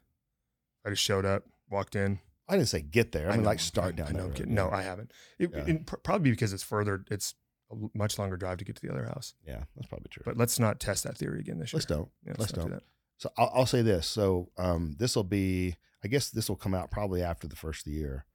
I 0.85 0.91
just 0.91 1.03
showed 1.03 1.25
up, 1.25 1.43
walked 1.69 1.97
in. 1.97 2.21
I 2.49 2.57
didn't 2.57 2.69
say 2.69 2.81
get 2.83 3.13
there. 3.13 3.29
I, 3.29 3.33
mean, 3.33 3.43
know, 3.43 3.47
like 3.51 3.61
start 3.61 3.95
I- 3.95 4.03
down 4.03 4.09
I 4.09 4.13
know, 4.13 4.27
road. 4.29 4.47
No, 4.47 4.71
I 4.71 4.83
haven't. 4.83 5.13
It, 5.39 5.51
Yeah. 5.55 5.79
pr- 5.85 5.97
probably 5.97 6.31
because 6.31 6.53
it's 6.53 6.63
further. 6.63 7.05
It's 7.11 7.35
a 7.73 7.75
much 7.95 8.19
longer 8.19 8.37
drive 8.37 8.59
to 8.59 8.65
get 8.65 8.77
to 8.77 8.83
the 8.87 8.93
other 8.93 9.05
house. 9.07 9.35
yeah, 9.45 9.65
that's 9.75 9.89
probably 9.89 10.09
true. 10.11 10.23
But 10.25 10.37
let's 10.37 10.59
not 10.61 10.79
test 10.79 11.03
that 11.05 11.19
theory 11.19 11.41
again 11.41 11.59
this 11.59 11.73
year. 11.73 11.79
let's 11.79 11.87
don't. 11.87 12.09
Yeah, 12.25 12.35
let's 12.39 12.53
do 12.53 12.61
don't. 12.61 12.71
that. 12.71 12.83
So 13.19 13.31
I'll, 13.37 13.51
I'll 13.55 13.67
say 13.67 13.83
this. 13.83 14.07
So 14.07 14.51
um, 14.57 14.95
this 14.99 15.17
will 15.17 15.25
be, 15.25 15.77
I 16.05 16.09
guess 16.09 16.31
this 16.31 16.49
will 16.49 16.57
come 16.57 16.75
out 16.75 16.91
probably 16.93 17.23
after 17.23 17.49
the 17.49 17.57
first 17.57 17.81
of 17.87 17.93
the 17.93 17.99
year. 17.99 18.27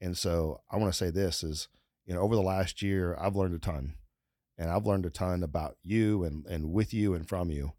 And 0.00 0.16
so 0.16 0.60
I 0.70 0.76
want 0.76 0.92
to 0.92 0.96
say 0.96 1.10
this 1.10 1.42
is, 1.42 1.68
you 2.06 2.14
know, 2.14 2.20
over 2.20 2.34
the 2.36 2.42
last 2.42 2.82
year, 2.82 3.16
I've 3.18 3.34
learned 3.34 3.54
a 3.54 3.58
ton 3.58 3.94
and 4.56 4.70
I've 4.70 4.86
learned 4.86 5.06
a 5.06 5.10
ton 5.10 5.42
about 5.42 5.76
you 5.82 6.22
and, 6.22 6.46
and 6.46 6.70
with 6.72 6.94
you 6.94 7.14
and 7.14 7.28
from 7.28 7.50
you. 7.50 7.72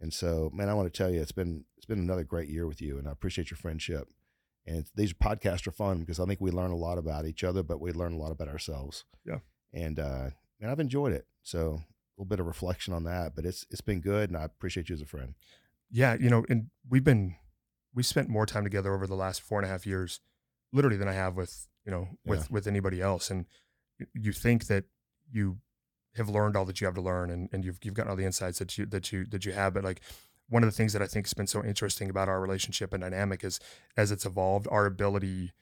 And 0.00 0.12
so, 0.12 0.50
man, 0.52 0.68
I 0.68 0.74
want 0.74 0.92
to 0.92 0.96
tell 0.96 1.10
you, 1.10 1.22
it's 1.22 1.32
been, 1.32 1.64
it's 1.78 1.86
been 1.86 1.98
another 2.00 2.24
great 2.24 2.48
year 2.50 2.66
with 2.66 2.82
you 2.82 2.98
and 2.98 3.08
I 3.08 3.12
appreciate 3.12 3.50
your 3.50 3.56
friendship. 3.58 4.08
And 4.66 4.86
these 4.94 5.12
podcasts 5.12 5.66
are 5.66 5.72
fun 5.72 6.00
because 6.00 6.18
I 6.18 6.24
think 6.24 6.40
we 6.40 6.50
learn 6.50 6.70
a 6.70 6.76
lot 6.76 6.98
about 6.98 7.26
each 7.26 7.44
other, 7.44 7.62
but 7.62 7.80
we 7.80 7.92
learn 7.92 8.14
a 8.14 8.18
lot 8.18 8.32
about 8.32 8.48
ourselves. 8.48 9.04
Yeah. 9.26 9.38
And, 9.72 9.98
uh, 9.98 10.30
and 10.60 10.70
I've 10.70 10.80
enjoyed 10.80 11.12
it. 11.12 11.26
So 11.42 11.60
a 11.60 12.14
little 12.16 12.28
bit 12.28 12.40
of 12.40 12.46
reflection 12.46 12.94
on 12.94 13.04
that, 13.04 13.34
but 13.36 13.44
it's, 13.44 13.66
it's 13.70 13.82
been 13.82 14.00
good. 14.00 14.30
And 14.30 14.38
I 14.38 14.44
appreciate 14.44 14.88
you 14.88 14.94
as 14.94 15.02
a 15.02 15.06
friend. 15.06 15.34
Yeah, 15.90 16.16
you 16.18 16.30
know, 16.30 16.44
and 16.48 16.70
we've 16.88 17.04
been 17.04 17.36
we 17.94 18.02
spent 18.02 18.28
more 18.28 18.46
time 18.46 18.64
together 18.64 18.92
over 18.92 19.06
the 19.06 19.14
last 19.14 19.40
four 19.40 19.58
and 19.60 19.66
a 19.66 19.70
half 19.70 19.86
years, 19.86 20.20
literally 20.72 20.96
than 20.96 21.08
I 21.08 21.12
have 21.12 21.36
with 21.36 21.68
you 21.84 21.92
know 21.92 22.08
with 22.26 22.50
with 22.50 22.66
anybody 22.66 23.00
else. 23.00 23.30
And 23.30 23.46
you 24.12 24.32
think 24.32 24.66
that 24.66 24.84
you 25.30 25.58
have 26.16 26.28
learned 26.28 26.56
all 26.56 26.64
that 26.64 26.80
you 26.80 26.86
have 26.86 26.96
to 26.96 27.00
learn, 27.00 27.30
and, 27.30 27.48
and 27.52 27.64
you've 27.64 27.78
you've 27.82 27.94
gotten 27.94 28.10
all 28.10 28.16
the 28.16 28.24
insights 28.24 28.58
that 28.58 28.76
you 28.76 28.86
that 28.86 29.12
you 29.12 29.24
that 29.26 29.44
you 29.44 29.52
have. 29.52 29.74
But 29.74 29.84
like 29.84 30.00
one 30.48 30.62
of 30.62 30.68
the 30.68 30.76
things 30.76 30.92
that 30.92 31.02
I 31.02 31.06
think 31.06 31.26
has 31.26 31.34
been 31.34 31.46
so 31.46 31.64
interesting 31.64 32.10
about 32.10 32.28
our 32.28 32.40
relationship 32.40 32.92
and 32.92 33.02
dynamic 33.02 33.44
is 33.44 33.60
as 33.96 34.12
it's 34.12 34.26
evolved, 34.26 34.68
our 34.70 34.86
ability 34.86 35.52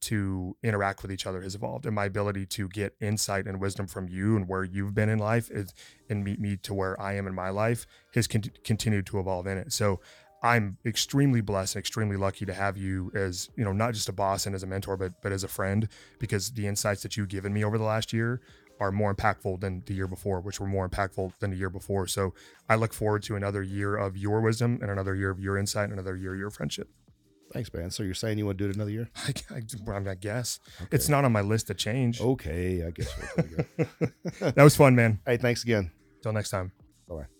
to 0.00 0.56
interact 0.62 1.02
with 1.02 1.12
each 1.12 1.26
other 1.26 1.42
has 1.42 1.54
evolved 1.54 1.84
and 1.84 1.94
my 1.94 2.06
ability 2.06 2.46
to 2.46 2.68
get 2.68 2.94
insight 3.00 3.46
and 3.46 3.60
wisdom 3.60 3.86
from 3.86 4.08
you 4.08 4.34
and 4.34 4.48
where 4.48 4.64
you've 4.64 4.94
been 4.94 5.10
in 5.10 5.18
life 5.18 5.50
is 5.50 5.74
and 6.08 6.24
meet 6.24 6.40
me 6.40 6.56
to 6.56 6.72
where 6.72 7.00
I 7.00 7.14
am 7.14 7.26
in 7.26 7.34
my 7.34 7.50
life 7.50 7.86
has 8.14 8.26
con- 8.26 8.44
continued 8.64 9.06
to 9.06 9.18
evolve 9.20 9.46
in 9.46 9.58
it. 9.58 9.72
So 9.72 10.00
I'm 10.42 10.78
extremely 10.86 11.42
blessed 11.42 11.76
and 11.76 11.80
extremely 11.80 12.16
lucky 12.16 12.46
to 12.46 12.54
have 12.54 12.78
you 12.78 13.12
as, 13.14 13.50
you 13.56 13.64
know, 13.64 13.72
not 13.72 13.92
just 13.92 14.08
a 14.08 14.12
boss 14.12 14.46
and 14.46 14.54
as 14.54 14.62
a 14.62 14.66
mentor, 14.66 14.96
but 14.96 15.20
but 15.22 15.32
as 15.32 15.44
a 15.44 15.48
friend, 15.48 15.86
because 16.18 16.52
the 16.52 16.66
insights 16.66 17.02
that 17.02 17.16
you've 17.16 17.28
given 17.28 17.52
me 17.52 17.62
over 17.62 17.76
the 17.76 17.84
last 17.84 18.12
year 18.12 18.40
are 18.80 18.90
more 18.90 19.14
impactful 19.14 19.60
than 19.60 19.82
the 19.86 19.94
year 19.94 20.06
before, 20.08 20.40
which 20.40 20.58
were 20.58 20.66
more 20.66 20.88
impactful 20.88 21.32
than 21.38 21.50
the 21.50 21.56
year 21.56 21.70
before. 21.70 22.06
So 22.06 22.34
I 22.68 22.74
look 22.76 22.92
forward 22.92 23.22
to 23.24 23.36
another 23.36 23.62
year 23.62 23.94
of 23.96 24.16
your 24.16 24.40
wisdom 24.40 24.78
and 24.82 24.90
another 24.90 25.14
year 25.14 25.30
of 25.30 25.38
your 25.38 25.58
insight 25.58 25.84
and 25.84 25.92
another 25.92 26.16
year 26.16 26.32
of 26.32 26.38
your 26.40 26.50
friendship. 26.50 26.88
Thanks, 27.52 27.72
man. 27.74 27.90
So 27.90 28.02
you're 28.04 28.14
saying 28.14 28.38
you 28.38 28.46
want 28.46 28.58
to 28.58 28.64
do 28.64 28.70
it 28.70 28.76
another 28.76 28.90
year? 28.92 29.10
I, 29.16 29.34
I, 29.54 30.10
I 30.10 30.14
guess 30.14 30.60
Okay. 30.82 30.88
it's 30.96 31.08
not 31.08 31.24
on 31.24 31.32
my 31.32 31.40
list 31.42 31.66
to 31.66 31.74
change. 31.74 32.20
okay. 32.20 32.84
I 32.86 32.90
guess. 32.90 33.12
That 34.54 34.62
was 34.64 34.76
fun, 34.76 34.94
man. 34.94 35.20
hey, 35.26 35.36
thanks 35.36 35.62
again. 35.64 35.90
Till 36.22 36.32
next 36.32 36.50
time. 36.50 36.72
Bye 37.08 37.14
bye. 37.16 37.39